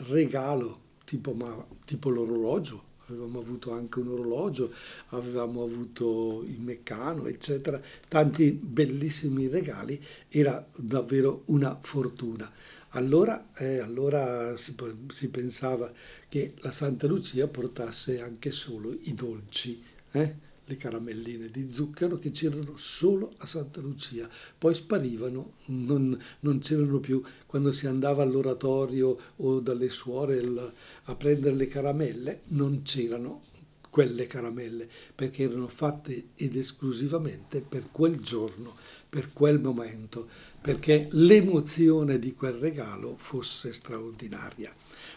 regalo, 0.07 0.79
tipo, 1.03 1.33
ma, 1.33 1.65
tipo 1.85 2.09
l'orologio, 2.09 2.83
avevamo 3.11 3.39
avuto 3.39 3.71
anche 3.71 3.99
un 3.99 4.09
orologio, 4.09 4.71
avevamo 5.09 5.63
avuto 5.63 6.43
il 6.45 6.59
meccano, 6.59 7.27
eccetera, 7.27 7.81
tanti 8.07 8.51
bellissimi 8.51 9.47
regali, 9.47 10.01
era 10.29 10.65
davvero 10.77 11.43
una 11.45 11.77
fortuna. 11.81 12.51
Allora, 12.93 13.49
eh, 13.55 13.79
allora 13.79 14.57
si, 14.57 14.75
si, 15.09 15.27
pensava 15.27 15.91
che 16.27 16.53
la 16.61 16.71
Santa 16.71 17.05
Lucia 17.05 17.47
portasse 17.47 18.19
anche 18.19 18.49
solo 18.49 18.95
i 19.01 19.13
dolci, 19.13 19.83
eh? 20.11 20.47
Le 20.69 20.77
caramelline 20.77 21.49
di 21.49 21.71
zucchero 21.71 22.17
che 22.17 22.29
c'erano 22.29 22.77
solo 22.77 23.33
a 23.37 23.47
Santa 23.47 23.81
Lucia, 23.81 24.29
poi 24.57 24.75
sparivano, 24.75 25.53
non, 25.65 26.17
non 26.41 26.59
c'erano 26.59 26.99
più. 26.99 27.21
Quando 27.47 27.71
si 27.71 27.87
andava 27.87 28.21
all'oratorio 28.21 29.17
o 29.37 29.59
dalle 29.59 29.89
suore 29.89 30.41
a 31.03 31.15
prendere 31.15 31.55
le 31.55 31.67
caramelle, 31.67 32.41
non 32.49 32.83
c'erano 32.83 33.41
quelle 33.89 34.27
caramelle, 34.27 34.87
perché 35.15 35.43
erano 35.43 35.67
fatte 35.67 36.29
ed 36.35 36.55
esclusivamente 36.55 37.61
per 37.61 37.89
quel 37.91 38.19
giorno, 38.19 38.75
per 39.09 39.33
quel 39.33 39.59
momento, 39.59 40.27
perché 40.61 41.07
l'emozione 41.13 42.19
di 42.19 42.35
quel 42.35 42.53
regalo 42.53 43.15
fosse 43.17 43.73
straordinaria. 43.73 44.71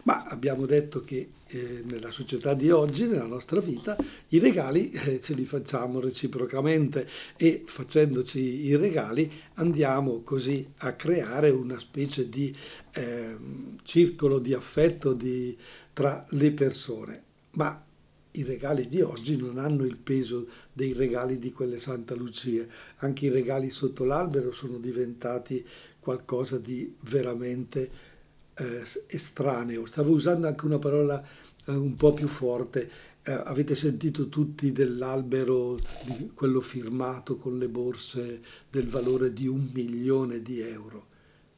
Ma 0.04 0.24
abbiamo 0.24 0.66
detto 0.66 1.02
che 1.02 1.30
eh, 1.46 1.82
nella 1.84 2.10
società 2.10 2.54
di 2.54 2.70
oggi, 2.70 3.06
nella 3.06 3.26
nostra 3.26 3.60
vita, 3.60 3.96
i 4.28 4.38
regali 4.38 4.90
eh, 4.90 5.20
ce 5.20 5.34
li 5.34 5.44
facciamo 5.44 6.00
reciprocamente 6.00 7.08
e 7.36 7.62
facendoci 7.66 8.66
i 8.66 8.76
regali 8.76 9.30
andiamo 9.54 10.22
così 10.22 10.66
a 10.78 10.94
creare 10.94 11.50
una 11.50 11.78
specie 11.78 12.28
di 12.28 12.54
eh, 12.94 13.36
circolo 13.84 14.38
di 14.38 14.54
affetto 14.54 15.12
di, 15.12 15.56
tra 15.92 16.24
le 16.30 16.50
persone. 16.52 17.22
Ma 17.52 17.84
i 18.32 18.42
regali 18.44 18.88
di 18.88 19.02
oggi 19.02 19.36
non 19.36 19.58
hanno 19.58 19.84
il 19.84 19.98
peso 19.98 20.48
dei 20.72 20.94
regali 20.94 21.38
di 21.38 21.52
quelle 21.52 21.78
Santa 21.78 22.14
Lucia. 22.14 22.64
Anche 22.98 23.26
i 23.26 23.30
regali 23.30 23.70
sotto 23.70 24.04
l'albero 24.04 24.52
sono 24.52 24.78
diventati 24.78 25.64
qualcosa 26.00 26.58
di 26.58 26.92
veramente 27.02 28.10
eh, 28.54 28.82
estraneo. 29.06 29.86
Stavo 29.86 30.12
usando 30.12 30.46
anche 30.46 30.66
una 30.66 30.78
parola 30.78 31.22
eh, 31.66 31.72
un 31.72 31.94
po' 31.96 32.12
più 32.12 32.28
forte. 32.28 32.90
Eh, 33.22 33.32
avete 33.32 33.74
sentito 33.74 34.28
tutti 34.28 34.72
dell'albero, 34.72 35.78
di 36.04 36.32
quello 36.34 36.60
firmato 36.60 37.36
con 37.36 37.58
le 37.58 37.68
borse 37.68 38.40
del 38.70 38.88
valore 38.88 39.32
di 39.32 39.46
un 39.46 39.70
milione 39.72 40.42
di 40.42 40.60
euro. 40.60 41.06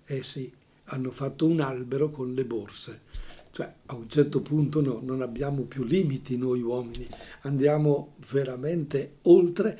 Eh 0.05 0.23
sì, 0.23 0.53
hanno 0.85 1.11
fatto 1.11 1.47
un 1.47 1.61
albero 1.61 2.11
con 2.11 2.35
le 2.35 2.45
borse. 2.45 3.01
Cioè, 3.51 3.73
a 3.87 3.95
un 3.95 4.09
certo 4.09 4.43
punto 4.43 4.81
no, 4.81 5.01
non 5.03 5.23
abbiamo 5.23 5.63
più 5.63 5.85
limiti 5.85 6.37
noi 6.37 6.61
uomini, 6.61 7.07
andiamo 7.43 8.15
veramente 8.33 9.19
oltre 9.23 9.79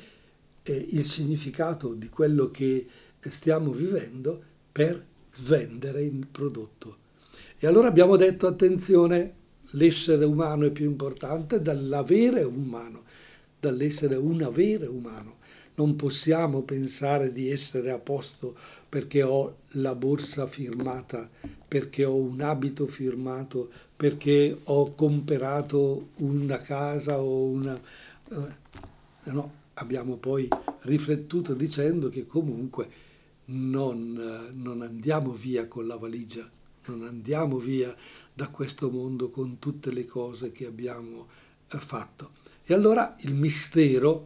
eh, 0.63 0.87
il 0.91 1.03
significato 1.03 1.93
di 1.93 2.07
quello 2.07 2.49
che 2.49 2.87
stiamo 3.19 3.71
vivendo 3.71 4.41
per 4.71 5.05
vendere 5.45 6.03
il 6.03 6.25
prodotto. 6.25 7.03
E 7.57 7.67
allora 7.67 7.87
abbiamo 7.87 8.17
detto 8.17 8.47
attenzione, 8.47 9.33
l'essere 9.71 10.25
umano 10.25 10.65
è 10.65 10.71
più 10.71 10.85
importante 10.85 11.61
dall'avere 11.61 12.43
umano, 12.43 13.03
dall'essere 13.57 14.15
un 14.15 14.41
avere 14.41 14.87
umano. 14.87 15.37
Non 15.75 15.95
possiamo 15.95 16.63
pensare 16.63 17.31
di 17.31 17.49
essere 17.49 17.91
a 17.91 17.99
posto 17.99 18.57
perché 18.89 19.23
ho 19.23 19.59
la 19.73 19.95
borsa 19.95 20.47
firmata, 20.47 21.29
perché 21.65 22.03
ho 22.03 22.15
un 22.15 22.41
abito 22.41 22.87
firmato, 22.87 23.69
perché 23.95 24.57
ho 24.61 24.93
comprato 24.93 26.09
una 26.15 26.59
casa 26.59 27.21
o 27.21 27.45
una... 27.45 27.79
Eh, 28.31 29.31
no, 29.31 29.53
abbiamo 29.75 30.17
poi 30.17 30.49
riflettuto 30.81 31.53
dicendo 31.53 32.09
che 32.09 32.25
comunque 32.25 32.87
non, 33.45 34.51
non 34.53 34.81
andiamo 34.81 35.31
via 35.31 35.67
con 35.69 35.87
la 35.87 35.95
valigia 35.95 36.49
non 36.87 37.03
andiamo 37.03 37.57
via 37.57 37.95
da 38.33 38.49
questo 38.49 38.89
mondo 38.89 39.29
con 39.29 39.59
tutte 39.59 39.91
le 39.91 40.05
cose 40.05 40.51
che 40.51 40.65
abbiamo 40.65 41.27
eh, 41.71 41.77
fatto. 41.77 42.31
E 42.63 42.73
allora 42.73 43.15
il 43.21 43.33
mistero, 43.33 44.25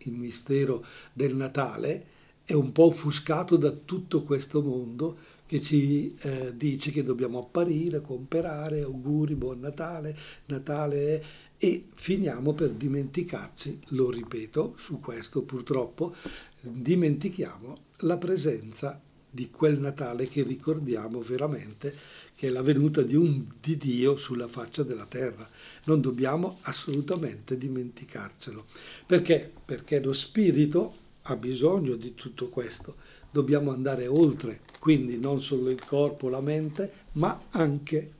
il 0.00 0.12
mistero 0.12 0.84
del 1.12 1.34
Natale 1.34 2.06
è 2.44 2.52
un 2.52 2.72
po' 2.72 2.84
offuscato 2.84 3.56
da 3.56 3.70
tutto 3.70 4.22
questo 4.22 4.62
mondo 4.62 5.18
che 5.46 5.60
ci 5.60 6.14
eh, 6.20 6.56
dice 6.56 6.92
che 6.92 7.02
dobbiamo 7.02 7.40
apparire, 7.40 8.00
comprare, 8.00 8.82
auguri, 8.82 9.34
buon 9.34 9.60
Natale, 9.60 10.16
Natale 10.46 11.18
è, 11.18 11.22
e 11.58 11.88
finiamo 11.92 12.54
per 12.54 12.70
dimenticarci, 12.70 13.80
lo 13.88 14.10
ripeto, 14.10 14.76
su 14.78 15.00
questo 15.00 15.42
purtroppo 15.42 16.14
dimentichiamo 16.62 17.78
la 17.98 18.16
presenza 18.16 18.98
di 19.30 19.50
quel 19.50 19.78
Natale 19.78 20.28
che 20.28 20.42
ricordiamo 20.42 21.20
veramente 21.20 21.94
che 22.40 22.48
è 22.48 22.50
la 22.50 22.62
venuta 22.62 23.02
di 23.02 23.14
un 23.14 23.44
di 23.60 23.76
Dio 23.76 24.16
sulla 24.16 24.48
faccia 24.48 24.82
della 24.82 25.04
terra. 25.04 25.46
Non 25.84 26.00
dobbiamo 26.00 26.56
assolutamente 26.62 27.58
dimenticarcelo. 27.58 28.64
Perché? 29.04 29.52
Perché 29.62 30.00
lo 30.02 30.14
spirito 30.14 30.94
ha 31.22 31.36
bisogno 31.36 31.96
di 31.96 32.14
tutto 32.14 32.48
questo. 32.48 32.96
Dobbiamo 33.30 33.72
andare 33.72 34.06
oltre, 34.06 34.60
quindi 34.78 35.18
non 35.18 35.42
solo 35.42 35.68
il 35.68 35.84
corpo, 35.84 36.30
la 36.30 36.40
mente, 36.40 36.90
ma 37.12 37.42
anche 37.50 38.10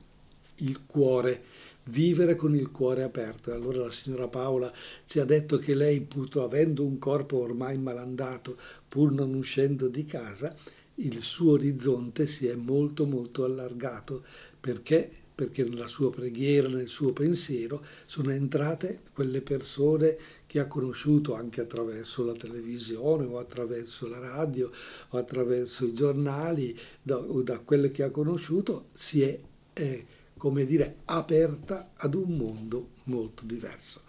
il 0.57 0.81
cuore 0.85 1.43
vivere 1.85 2.35
con 2.35 2.55
il 2.55 2.69
cuore 2.69 3.01
aperto. 3.01 3.51
E 3.51 3.55
allora 3.55 3.83
la 3.83 3.89
signora 3.89 4.27
Paola 4.27 4.71
ci 5.05 5.19
ha 5.19 5.25
detto 5.25 5.57
che 5.57 5.73
lei, 5.73 6.01
pur 6.01 6.29
avendo 6.41 6.83
un 6.83 6.99
corpo 6.99 7.37
ormai 7.39 7.77
malandato, 7.77 8.55
pur 8.87 9.11
non 9.11 9.33
uscendo 9.33 9.87
di 9.87 10.05
casa, 10.05 10.55
il 10.95 11.21
suo 11.21 11.53
orizzonte 11.53 12.27
si 12.27 12.47
è 12.47 12.55
molto 12.55 13.05
molto 13.05 13.43
allargato 13.43 14.23
perché 14.59 15.21
perché 15.41 15.63
nella 15.63 15.87
sua 15.87 16.11
preghiera, 16.11 16.67
nel 16.67 16.87
suo 16.87 17.13
pensiero, 17.13 17.83
sono 18.05 18.29
entrate 18.29 19.01
quelle 19.11 19.41
persone 19.41 20.15
che 20.45 20.59
ha 20.59 20.67
conosciuto 20.67 21.33
anche 21.33 21.61
attraverso 21.61 22.23
la 22.23 22.33
televisione 22.33 23.25
o 23.25 23.39
attraverso 23.39 24.07
la 24.07 24.19
radio 24.19 24.69
o 25.09 25.17
attraverso 25.17 25.85
i 25.85 25.93
giornali 25.93 26.77
da, 27.01 27.17
o 27.17 27.41
da 27.41 27.57
quelle 27.57 27.89
che 27.89 28.03
ha 28.03 28.11
conosciuto, 28.11 28.85
si 28.93 29.23
è, 29.23 29.39
eh, 29.73 30.05
come 30.37 30.63
dire, 30.65 30.97
aperta 31.05 31.91
ad 31.95 32.13
un 32.13 32.37
mondo 32.37 32.89
molto 33.05 33.43
diverso. 33.43 34.01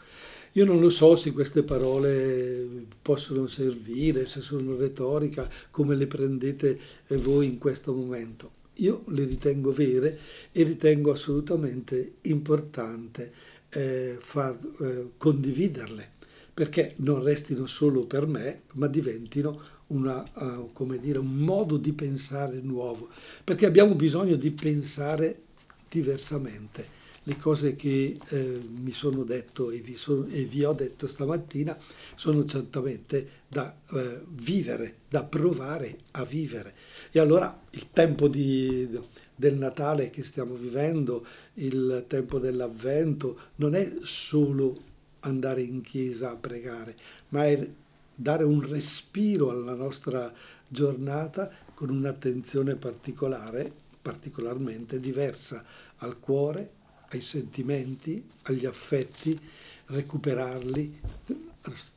Io 0.55 0.67
non 0.67 0.81
lo 0.81 0.91
so 0.91 1.17
se 1.17 1.33
queste 1.33 1.63
parole 1.63 2.87
possono 3.01 3.47
servire, 3.47 4.27
se 4.27 4.43
sono 4.43 4.77
retorica, 4.77 5.49
come 5.71 5.95
le 5.95 6.07
prendete 6.07 6.79
eh, 7.07 7.17
voi 7.17 7.47
in 7.47 7.57
questo 7.57 7.95
momento. 7.95 8.61
Io 8.75 9.05
le 9.09 9.25
ritengo 9.25 9.73
vere 9.73 10.19
e 10.53 10.63
ritengo 10.65 11.11
assolutamente 11.11 12.17
importante 12.23 13.33
eh, 13.71 14.19
far, 14.21 14.59
eh, 14.83 15.13
condividerle, 15.17 16.11
perché 16.53 16.95
non 16.97 17.23
restino 17.23 17.65
solo 17.65 18.05
per 18.05 18.27
me, 18.27 18.65
ma 18.75 18.89
diventino 18.89 19.59
una, 19.87 20.23
uh, 20.35 20.99
dire, 20.99 21.19
un 21.19 21.35
modo 21.35 21.79
di 21.79 21.95
pensare 21.95 22.61
nuovo, 22.61 23.09
perché 23.43 23.65
abbiamo 23.65 23.95
bisogno 23.95 24.37
di 24.37 24.51
pensare 24.51 25.41
diversamente 25.89 27.01
le 27.25 27.37
cose 27.37 27.77
che 27.77 28.19
eh, 28.29 28.61
mi 28.69 28.91
sono 28.91 29.23
detto 29.23 29.71
e 29.71 29.79
vi, 29.79 29.95
sono, 29.95 30.27
e 30.27 30.45
vi, 30.45 30.65
ho 30.65 30.73
detto 30.73 31.07
stamattina 31.07 31.77
sono 32.17 32.45
certamente 32.45 33.41
da 33.47 33.75
eh, 33.93 34.23
vivere, 34.29 34.97
da 35.09 35.23
provare 35.23 35.99
a 36.13 36.25
vivere. 36.25 36.75
E 37.13 37.21
allora 37.21 37.61
il 37.71 37.91
tempo 37.91 38.27
di, 38.27 38.89
del 39.35 39.57
Natale 39.57 40.11
che 40.11 40.25
stiamo 40.25 40.55
vivendo, 40.55 41.25
il 41.55 42.05
tempo 42.09 42.39
dell'Avvento, 42.39 43.39
non 43.57 43.75
è 43.75 43.93
solo 44.03 44.91
andare 45.21 45.63
in 45.63 45.81
chiesa 45.83 46.31
a 46.31 46.37
pregare, 46.37 46.97
ma 47.29 47.47
è 47.47 47.69
dare 48.15 48.45
un 48.45 48.67
respiro 48.69 49.51
alla 49.51 49.75
nostra 49.75 50.33
giornata 50.67 51.51
con 51.75 51.91
un'attenzione 51.91 52.75
particolare, 52.75 53.71
particolarmente 54.01 54.99
diversa 54.99 55.65
al 55.99 56.19
cuore, 56.19 56.81
ai 57.13 57.21
sentimenti, 57.21 58.23
agli 58.43 58.67
affetti, 58.67 59.39
recuperarli, 59.87 61.01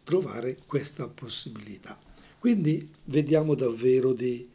trovare 0.04 0.58
questa 0.65 1.08
possibilità. 1.08 1.97
Quindi 2.39 2.89
vediamo 3.06 3.56
davvero 3.56 4.13
di 4.13 4.47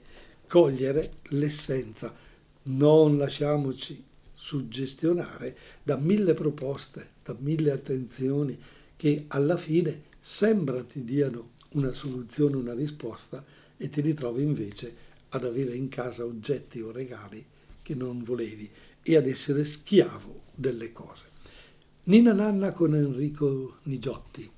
cogliere 0.46 1.14
l'essenza, 1.30 2.14
non 2.62 3.18
lasciamoci 3.18 4.04
suggestionare 4.32 5.56
da 5.82 5.96
mille 5.96 6.34
proposte, 6.34 7.10
da 7.24 7.36
mille 7.38 7.72
attenzioni 7.72 8.58
che 8.96 9.24
alla 9.28 9.56
fine 9.56 10.02
sembra 10.20 10.82
ti 10.84 11.04
diano 11.04 11.50
una 11.72 11.92
soluzione, 11.92 12.56
una 12.56 12.74
risposta 12.74 13.44
e 13.76 13.88
ti 13.90 14.00
ritrovi 14.00 14.42
invece 14.42 15.08
ad 15.30 15.44
avere 15.44 15.74
in 15.74 15.88
casa 15.88 16.24
oggetti 16.24 16.80
o 16.80 16.90
regali 16.90 17.44
che 17.82 17.94
non 17.94 18.22
volevi 18.22 18.68
e 19.02 19.16
ad 19.16 19.26
essere 19.26 19.64
schiavo 19.64 20.42
delle 20.54 20.92
cose. 20.92 21.24
Nina 22.04 22.32
Nanna 22.32 22.72
con 22.72 22.94
Enrico 22.94 23.76
Nigiotti. 23.84 24.50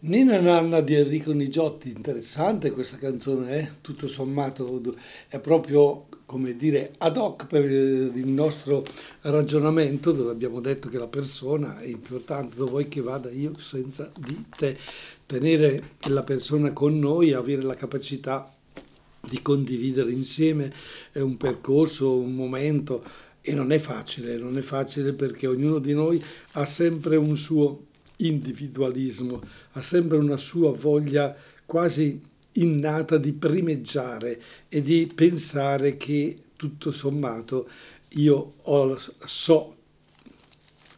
Nina 0.00 0.40
Nanna 0.40 0.80
di 0.80 0.94
Enrico 0.94 1.32
Nigiotti, 1.32 1.90
interessante 1.90 2.72
questa 2.72 2.98
canzone, 2.98 3.58
eh? 3.58 3.68
tutto 3.80 4.08
sommato 4.08 4.82
è 5.28 5.38
proprio 5.38 6.08
come 6.26 6.56
dire 6.56 6.94
ad 6.98 7.16
hoc 7.16 7.46
per 7.46 7.64
il 7.64 8.26
nostro 8.26 8.84
ragionamento 9.20 10.12
dove 10.12 10.30
abbiamo 10.30 10.60
detto 10.60 10.88
che 10.88 10.98
la 10.98 11.06
persona 11.06 11.78
è 11.78 11.86
importante, 11.86 12.56
dove 12.56 12.70
vuoi 12.70 12.88
che 12.88 13.00
vada 13.00 13.30
io 13.30 13.56
senza 13.58 14.10
di 14.18 14.46
te, 14.48 14.76
tenere 15.26 15.82
la 16.08 16.22
persona 16.22 16.72
con 16.72 16.98
noi, 16.98 17.32
avere 17.32 17.62
la 17.62 17.74
capacità 17.74 18.52
di 19.28 19.40
condividere 19.40 20.10
insieme 20.10 20.72
un 21.14 21.36
percorso, 21.36 22.16
un 22.16 22.34
momento 22.34 23.04
e 23.40 23.54
non 23.54 23.72
è 23.72 23.78
facile, 23.78 24.36
non 24.36 24.56
è 24.56 24.60
facile 24.60 25.12
perché 25.12 25.46
ognuno 25.46 25.78
di 25.78 25.92
noi 25.92 26.22
ha 26.52 26.64
sempre 26.64 27.16
un 27.16 27.36
suo 27.36 27.86
individualismo, 28.16 29.40
ha 29.72 29.80
sempre 29.80 30.16
una 30.16 30.36
sua 30.36 30.72
voglia 30.72 31.34
quasi 31.64 32.20
innata 32.52 33.16
di 33.16 33.32
primeggiare 33.32 34.40
e 34.68 34.82
di 34.82 35.10
pensare 35.12 35.96
che 35.96 36.36
tutto 36.56 36.92
sommato 36.92 37.68
io 38.16 38.54
ho, 38.62 38.98
so, 39.24 39.76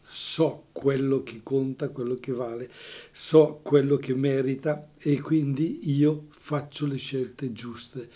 so 0.04 0.64
quello 0.72 1.22
che 1.22 1.40
conta, 1.42 1.90
quello 1.90 2.16
che 2.16 2.32
vale, 2.32 2.70
so 3.12 3.60
quello 3.62 3.96
che 3.96 4.14
merita 4.14 4.88
e 4.98 5.20
quindi 5.20 5.96
io 5.96 6.28
faccio 6.44 6.85
le 6.85 6.98
scelte 6.98 7.54
giuste. 7.54 8.07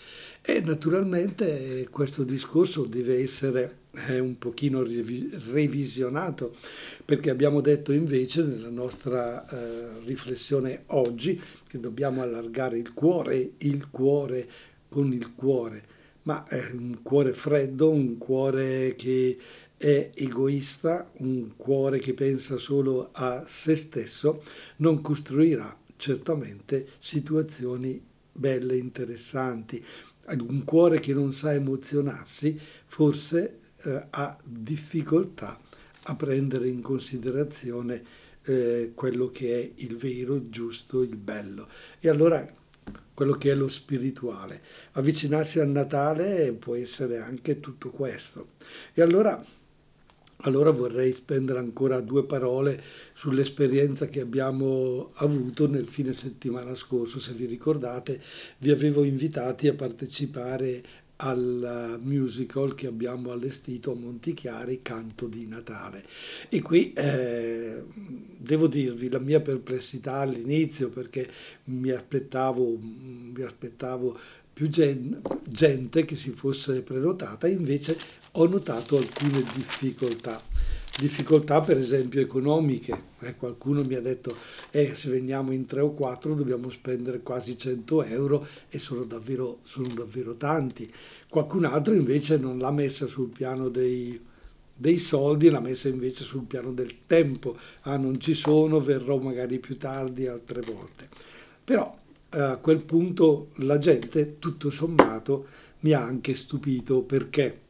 E 0.43 0.61
naturalmente 0.61 1.87
questo 1.89 2.23
discorso 2.23 2.83
deve 2.85 3.23
essere 3.23 3.77
è 3.91 4.19
un 4.19 4.37
pochino 4.37 4.83
revisionato 4.83 6.55
perché 7.03 7.31
abbiamo 7.31 7.59
detto 7.59 7.91
invece 7.91 8.43
nella 8.43 8.69
nostra 8.69 9.49
eh, 9.49 9.99
riflessione 10.05 10.83
oggi 10.87 11.41
che 11.67 11.79
dobbiamo 11.79 12.21
allargare 12.21 12.77
il 12.77 12.93
cuore, 12.93 13.53
il 13.57 13.89
cuore 13.89 14.47
con 14.89 15.11
il 15.11 15.33
cuore, 15.33 15.81
ma 16.23 16.45
è 16.45 16.69
un 16.73 16.99
cuore 17.01 17.33
freddo, 17.33 17.89
un 17.89 18.19
cuore 18.19 18.93
che 18.95 19.39
è 19.75 20.11
egoista, 20.13 21.09
un 21.17 21.53
cuore 21.57 21.97
che 21.97 22.13
pensa 22.13 22.57
solo 22.57 23.09
a 23.11 23.43
se 23.47 23.75
stesso, 23.75 24.43
non 24.77 25.01
costruirà 25.01 25.75
certamente 25.97 26.87
situazioni 26.99 28.05
belle, 28.39 28.77
interessanti. 28.77 29.83
Un 30.29 30.63
cuore 30.63 30.99
che 30.99 31.13
non 31.13 31.33
sa 31.33 31.53
emozionarsi 31.53 32.59
forse 32.85 33.59
eh, 33.83 33.99
ha 34.11 34.37
difficoltà 34.43 35.59
a 36.03 36.15
prendere 36.15 36.67
in 36.67 36.81
considerazione 36.81 38.03
eh, 38.43 38.91
quello 38.95 39.29
che 39.29 39.59
è 39.59 39.71
il 39.83 39.97
vero, 39.97 40.35
il 40.35 40.49
giusto, 40.49 41.01
il 41.01 41.17
bello. 41.17 41.67
E 41.99 42.09
allora 42.09 42.45
quello 43.13 43.33
che 43.33 43.51
è 43.51 43.55
lo 43.55 43.67
spirituale. 43.67 44.61
Avvicinarsi 44.93 45.59
al 45.59 45.67
Natale 45.67 46.53
può 46.53 46.75
essere 46.75 47.19
anche 47.19 47.59
tutto 47.59 47.89
questo. 47.89 48.51
E 48.93 49.01
allora, 49.01 49.43
allora 50.43 50.71
vorrei 50.71 51.11
spendere 51.11 51.59
ancora 51.59 51.99
due 51.99 52.25
parole 52.25 52.81
sull'esperienza 53.13 54.07
che 54.07 54.21
abbiamo 54.21 55.11
avuto 55.15 55.67
nel 55.67 55.87
fine 55.87 56.13
settimana 56.13 56.75
scorso. 56.75 57.19
Se 57.19 57.33
vi 57.33 57.45
ricordate, 57.45 58.21
vi 58.59 58.71
avevo 58.71 59.03
invitati 59.03 59.67
a 59.67 59.73
partecipare 59.73 60.83
al 61.21 61.99
musical 62.01 62.75
che 62.75 62.87
abbiamo 62.87 63.31
allestito 63.31 63.91
a 63.91 63.95
Montichiari, 63.95 64.81
Canto 64.81 65.27
di 65.27 65.45
Natale. 65.47 66.03
E 66.47 66.61
qui 66.61 66.93
eh, 66.93 67.83
devo 68.37 68.67
dirvi 68.67 69.09
la 69.09 69.19
mia 69.19 69.41
perplessità 69.41 70.19
all'inizio 70.19 70.87
perché 70.87 71.29
mi 71.65 71.89
aspettavo, 71.89 72.77
mi 72.79 73.41
aspettavo 73.41 74.17
più 74.59 74.67
gen- 74.67 75.21
gente 75.47 76.03
che 76.03 76.17
si 76.17 76.31
fosse 76.31 76.81
prenotata, 76.81 77.47
invece 77.47 77.97
ho 78.33 78.45
notato 78.45 78.97
alcune 78.97 79.41
difficoltà 79.53 80.41
difficoltà 80.99 81.61
per 81.61 81.77
esempio 81.77 82.19
economiche. 82.19 83.03
Eh, 83.21 83.37
qualcuno 83.37 83.83
mi 83.85 83.95
ha 83.95 84.01
detto 84.01 84.35
eh, 84.71 84.95
se 84.95 85.09
veniamo 85.09 85.53
in 85.53 85.65
tre 85.65 85.79
o 85.79 85.93
quattro 85.93 86.33
dobbiamo 86.33 86.69
spendere 86.69 87.21
quasi 87.21 87.57
100 87.57 88.03
euro 88.03 88.45
e 88.67 88.79
sono 88.79 89.05
davvero, 89.05 89.59
sono 89.63 89.87
davvero 89.87 90.35
tanti. 90.35 90.91
Qualcun 91.29 91.63
altro 91.63 91.93
invece 91.93 92.35
non 92.35 92.57
l'ha 92.57 92.71
messa 92.71 93.07
sul 93.07 93.29
piano 93.29 93.69
dei, 93.69 94.19
dei 94.75 94.97
soldi, 94.97 95.49
l'ha 95.49 95.61
messa 95.61 95.87
invece 95.87 96.25
sul 96.25 96.43
piano 96.43 96.73
del 96.73 97.05
tempo. 97.07 97.57
Ah, 97.83 97.95
non 97.95 98.19
ci 98.19 98.33
sono, 98.33 98.81
verrò 98.81 99.19
magari 99.19 99.57
più 99.59 99.77
tardi 99.77 100.27
altre 100.27 100.59
volte. 100.59 101.07
Però 101.63 101.95
a 102.31 102.57
quel 102.57 102.83
punto 102.83 103.51
la 103.55 103.77
gente, 103.77 104.37
tutto 104.39 104.69
sommato, 104.69 105.47
mi 105.79 105.93
ha 105.93 106.03
anche 106.03 106.35
stupito 106.35 107.01
perché 107.01 107.67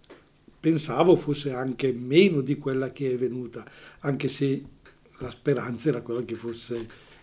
pensavo 0.59 1.15
fosse 1.15 1.53
anche 1.53 1.93
meno 1.93 2.41
di 2.41 2.57
quella 2.57 2.91
che 2.91 3.13
è 3.13 3.17
venuta, 3.17 3.65
anche 3.99 4.27
se 4.27 4.63
la 5.19 5.29
speranza 5.29 5.89
era 5.89 6.01
quella 6.01 6.23
che 6.23 6.35
fosse 6.35 6.75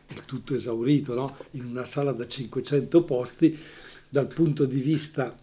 il 0.09 0.25
tutto 0.25 0.55
esaurito, 0.55 1.15
no? 1.15 1.37
in 1.53 1.67
una 1.67 1.85
sala 1.85 2.13
da 2.13 2.27
500 2.27 3.05
posti, 3.05 3.59
dal 4.09 4.29
punto 4.29 4.65
di 4.65 4.81
vista, 4.81 5.37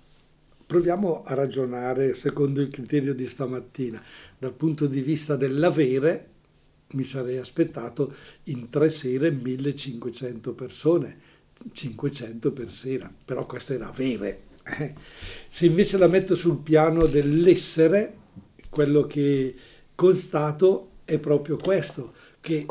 proviamo 0.65 1.23
a 1.25 1.33
ragionare 1.33 2.15
secondo 2.15 2.61
il 2.61 2.69
criterio 2.69 3.13
di 3.13 3.27
stamattina, 3.27 4.01
dal 4.37 4.53
punto 4.53 4.87
di 4.87 5.01
vista 5.01 5.35
dell'avere, 5.35 6.29
mi 6.93 7.03
sarei 7.03 7.37
aspettato 7.37 8.13
in 8.45 8.69
tre 8.69 8.89
sere 8.89 9.31
1500 9.31 10.53
persone, 10.53 11.17
500 11.71 12.51
per 12.51 12.69
sera, 12.69 13.13
però 13.25 13.45
questo 13.45 13.73
era 13.73 13.87
avere, 13.87 14.43
se 15.47 15.65
invece 15.65 15.97
la 15.97 16.07
metto 16.07 16.35
sul 16.35 16.59
piano 16.59 17.05
dell'essere, 17.05 18.17
quello 18.69 19.05
che 19.05 19.55
constato 19.95 20.89
è 21.05 21.19
proprio 21.19 21.57
questo, 21.57 22.13
che 22.39 22.65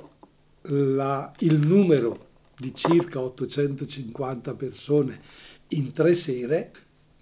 la, 0.63 1.33
il 1.41 1.67
numero 1.67 2.29
di 2.57 2.75
circa 2.75 3.21
850 3.21 4.55
persone 4.55 5.21
in 5.69 5.93
tre 5.93 6.15
sere 6.15 6.73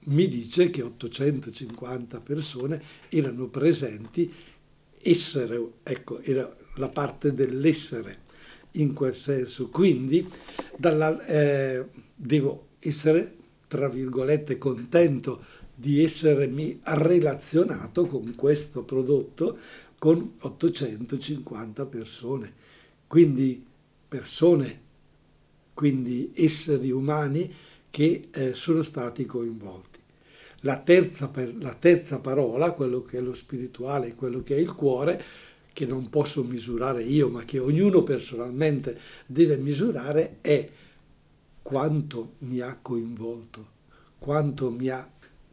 mi 0.04 0.28
dice 0.28 0.70
che 0.70 0.82
850 0.82 2.20
persone 2.20 2.82
erano 3.10 3.48
presenti, 3.48 4.32
essere, 5.02 5.72
ecco, 5.82 6.20
era 6.22 6.54
la 6.76 6.88
parte 6.88 7.34
dell'essere 7.34 8.28
in 8.72 8.92
quel 8.92 9.14
senso. 9.14 9.68
Quindi 9.68 10.28
dalla, 10.76 11.24
eh, 11.26 11.86
devo 12.14 12.68
essere 12.78 13.38
tra 13.70 13.88
virgolette, 13.88 14.58
contento 14.58 15.44
di 15.72 16.02
essermi 16.02 16.80
relazionato 16.82 18.08
con 18.08 18.34
questo 18.34 18.82
prodotto 18.82 19.56
con 19.96 20.32
850 20.40 21.86
persone. 21.86 22.52
Quindi 23.06 23.64
persone, 24.08 24.80
quindi 25.72 26.32
esseri 26.34 26.90
umani 26.90 27.54
che 27.90 28.22
eh, 28.32 28.54
sono 28.54 28.82
stati 28.82 29.24
coinvolti. 29.24 30.00
La 30.62 30.80
terza, 30.80 31.28
per, 31.28 31.54
la 31.60 31.74
terza 31.74 32.18
parola, 32.18 32.72
quello 32.72 33.02
che 33.02 33.18
è 33.18 33.20
lo 33.20 33.34
spirituale, 33.34 34.16
quello 34.16 34.42
che 34.42 34.56
è 34.56 34.58
il 34.58 34.74
cuore, 34.74 35.22
che 35.72 35.86
non 35.86 36.08
posso 36.08 36.42
misurare 36.42 37.02
io, 37.02 37.28
ma 37.28 37.44
che 37.44 37.58
ognuno 37.58 38.02
personalmente 38.02 38.98
deve 39.26 39.56
misurare, 39.56 40.38
è 40.40 40.68
quanto 41.62 42.32
mi 42.38 42.60
ha 42.60 42.78
coinvolto, 42.80 43.66
quanto 44.18 44.70
mi 44.70 44.88
ha, 44.88 45.08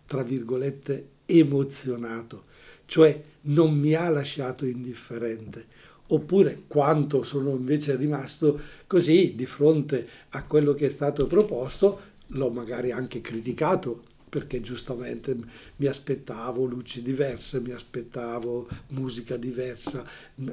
tra 0.05 0.23
virgolette, 0.23 1.09
emozionato, 1.25 2.45
cioè 2.85 3.21
non 3.41 3.77
mi 3.77 3.93
ha 3.93 4.09
lasciato 4.09 4.65
indifferente, 4.65 5.65
oppure 6.07 6.63
quanto 6.67 7.23
sono 7.23 7.51
invece 7.51 7.95
rimasto 7.95 8.59
così 8.87 9.35
di 9.35 9.45
fronte 9.45 10.07
a 10.29 10.43
quello 10.45 10.73
che 10.73 10.87
è 10.87 10.89
stato 10.89 11.27
proposto, 11.27 12.15
l'ho 12.27 12.49
magari 12.49 12.91
anche 12.91 13.21
criticato 13.21 14.03
perché 14.29 14.61
giustamente 14.61 15.35
mi 15.77 15.87
aspettavo 15.87 16.65
luci 16.65 17.01
diverse, 17.01 17.59
mi 17.59 17.71
aspettavo 17.71 18.67
musica 18.89 19.37
diversa, 19.37 20.05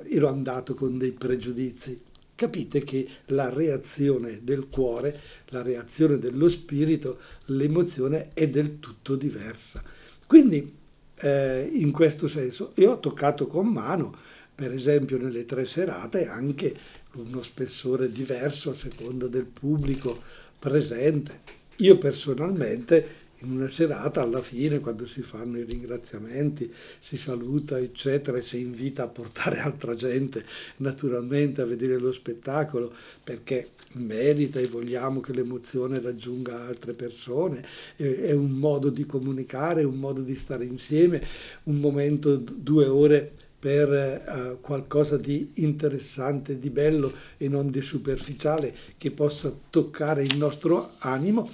ero 0.08 0.28
andato 0.28 0.74
con 0.74 0.98
dei 0.98 1.12
pregiudizi 1.12 2.00
capite 2.34 2.82
che 2.82 3.06
la 3.26 3.48
reazione 3.48 4.40
del 4.42 4.68
cuore, 4.68 5.20
la 5.48 5.62
reazione 5.62 6.18
dello 6.18 6.48
spirito, 6.48 7.18
l'emozione 7.46 8.30
è 8.34 8.48
del 8.48 8.80
tutto 8.80 9.14
diversa. 9.16 9.82
Quindi 10.26 10.82
eh, 11.20 11.68
in 11.72 11.92
questo 11.92 12.26
senso 12.26 12.72
io 12.76 12.92
ho 12.92 13.00
toccato 13.00 13.46
con 13.46 13.68
mano, 13.68 14.14
per 14.54 14.72
esempio 14.72 15.18
nelle 15.18 15.44
tre 15.44 15.64
serate, 15.64 16.26
anche 16.26 16.74
uno 17.14 17.42
spessore 17.42 18.10
diverso 18.10 18.70
a 18.70 18.74
seconda 18.74 19.26
del 19.28 19.44
pubblico 19.44 20.20
presente. 20.58 21.62
Io 21.78 21.98
personalmente 21.98 23.22
in 23.44 23.52
una 23.52 23.68
serata 23.68 24.22
alla 24.22 24.42
fine 24.42 24.80
quando 24.80 25.06
si 25.06 25.22
fanno 25.22 25.58
i 25.58 25.64
ringraziamenti, 25.64 26.72
si 26.98 27.16
saluta 27.16 27.78
eccetera 27.78 28.38
e 28.38 28.42
si 28.42 28.60
invita 28.60 29.04
a 29.04 29.08
portare 29.08 29.58
altra 29.60 29.94
gente 29.94 30.44
naturalmente 30.78 31.60
a 31.60 31.66
vedere 31.66 31.98
lo 31.98 32.12
spettacolo 32.12 32.92
perché 33.22 33.68
merita 33.94 34.58
e 34.58 34.66
vogliamo 34.66 35.20
che 35.20 35.32
l'emozione 35.32 36.00
raggiunga 36.00 36.66
altre 36.66 36.94
persone, 36.94 37.64
è 37.96 38.32
un 38.32 38.50
modo 38.50 38.90
di 38.90 39.06
comunicare, 39.06 39.84
un 39.84 39.98
modo 39.98 40.22
di 40.22 40.36
stare 40.36 40.64
insieme, 40.64 41.22
un 41.64 41.78
momento, 41.78 42.36
due 42.36 42.86
ore 42.86 43.32
per 43.64 44.22
uh, 44.26 44.60
qualcosa 44.60 45.16
di 45.16 45.52
interessante, 45.54 46.58
di 46.58 46.68
bello 46.68 47.10
e 47.38 47.48
non 47.48 47.70
di 47.70 47.80
superficiale 47.80 48.74
che 48.98 49.10
possa 49.10 49.54
toccare 49.70 50.22
il 50.22 50.36
nostro 50.36 50.90
animo 50.98 51.50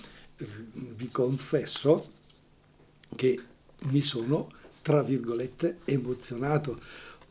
vi 0.96 1.08
confesso 1.08 2.12
che 3.14 3.38
mi 3.90 4.00
sono, 4.00 4.50
tra 4.82 5.02
virgolette, 5.02 5.78
emozionato. 5.84 6.78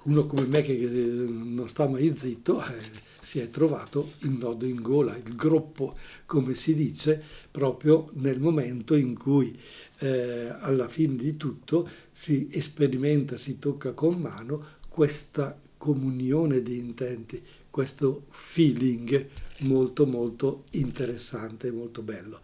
Uno 0.03 0.25
come 0.27 0.45
me 0.45 0.61
che 0.61 0.75
non 0.77 1.67
sta 1.67 1.87
mai 1.87 2.15
zitto 2.15 2.63
eh, 2.63 3.07
si 3.19 3.39
è 3.39 3.49
trovato 3.49 4.11
il 4.21 4.31
nodo 4.31 4.65
in 4.65 4.81
gola, 4.81 5.15
il 5.15 5.35
groppo, 5.35 5.97
come 6.25 6.53
si 6.53 6.73
dice, 6.73 7.21
proprio 7.51 8.07
nel 8.13 8.39
momento 8.39 8.95
in 8.95 9.17
cui 9.17 9.59
eh, 9.99 10.47
alla 10.59 10.87
fine 10.87 11.15
di 11.15 11.35
tutto 11.35 11.87
si 12.11 12.49
sperimenta, 12.59 13.37
si 13.37 13.59
tocca 13.59 13.91
con 13.91 14.19
mano 14.19 14.77
questa 14.87 15.59
comunione 15.77 16.61
di 16.61 16.77
intenti, 16.77 17.41
questo 17.69 18.25
feeling 18.29 19.27
molto 19.59 20.05
molto 20.05 20.63
interessante, 20.71 21.71
molto 21.71 22.01
bello. 22.01 22.39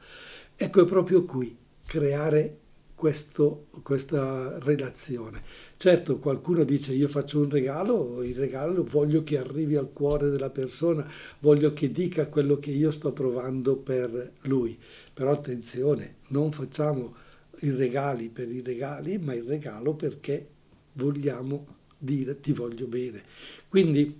Ecco, 0.58 0.84
è 0.84 0.86
proprio 0.86 1.26
qui 1.26 1.54
creare 1.86 2.60
questo, 2.96 3.68
questa 3.84 4.58
relazione. 4.60 5.42
Certo, 5.76 6.18
qualcuno 6.18 6.64
dice 6.64 6.94
io 6.94 7.10
faccio 7.10 7.40
un 7.40 7.50
regalo, 7.50 8.24
il 8.24 8.36
regalo 8.36 8.86
voglio 8.86 9.22
che 9.22 9.38
arrivi 9.38 9.76
al 9.76 9.92
cuore 9.92 10.30
della 10.30 10.50
persona, 10.50 11.06
voglio 11.40 11.74
che 11.74 11.92
dica 11.92 12.28
quello 12.28 12.58
che 12.58 12.72
io 12.72 12.92
sto 12.92 13.12
provando 13.12 13.76
per 13.76 14.32
lui. 14.44 14.78
Però 15.14 15.32
attenzione, 15.32 16.16
non 16.30 16.54
facciamo 16.54 17.14
i 17.60 17.72
regali 17.72 18.30
per 18.30 18.50
i 18.50 18.62
regali, 18.62 19.18
ma 19.18 19.34
il 19.34 19.44
regalo 19.44 19.94
perché 19.94 20.48
vogliamo 20.94 21.68
dire 21.98 22.40
ti 22.40 22.54
voglio 22.54 22.88
bene. 22.88 23.22
Quindi 23.68 24.18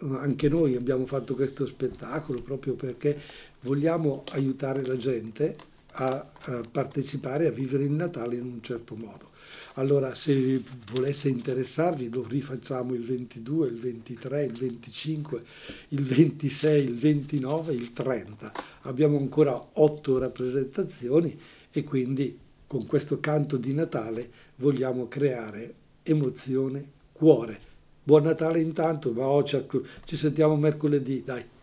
anche 0.00 0.48
noi 0.48 0.76
abbiamo 0.76 1.04
fatto 1.04 1.34
questo 1.34 1.66
spettacolo 1.66 2.40
proprio 2.42 2.74
perché 2.74 3.20
vogliamo 3.60 4.24
aiutare 4.32 4.84
la 4.84 4.96
gente 4.96 5.72
a, 5.94 6.30
a 6.40 6.60
partecipare, 6.70 7.46
a 7.46 7.50
vivere 7.50 7.84
il 7.84 7.92
Natale 7.92 8.36
in 8.36 8.44
un 8.44 8.62
certo 8.62 8.96
modo. 8.96 9.32
Allora, 9.76 10.14
se 10.14 10.62
volesse 10.92 11.28
interessarvi, 11.28 12.08
lo 12.08 12.24
rifacciamo 12.26 12.94
il 12.94 13.02
22, 13.02 13.68
il 13.68 13.78
23, 13.78 14.44
il 14.44 14.52
25, 14.52 15.42
il 15.88 16.02
26, 16.02 16.84
il 16.84 16.94
29, 16.94 17.72
il 17.72 17.92
30. 17.92 18.52
Abbiamo 18.82 19.18
ancora 19.18 19.60
otto 19.72 20.18
rappresentazioni 20.18 21.36
e 21.72 21.82
quindi 21.82 22.38
con 22.68 22.86
questo 22.86 23.18
canto 23.18 23.56
di 23.56 23.74
Natale 23.74 24.30
vogliamo 24.56 25.08
creare 25.08 25.74
emozione, 26.04 26.90
cuore. 27.12 27.58
Buon 28.04 28.22
Natale 28.24 28.60
intanto, 28.60 29.12
ma 29.12 29.26
oh, 29.26 29.42
ci 29.42 30.16
sentiamo 30.16 30.54
mercoledì, 30.56 31.24
dai. 31.24 31.44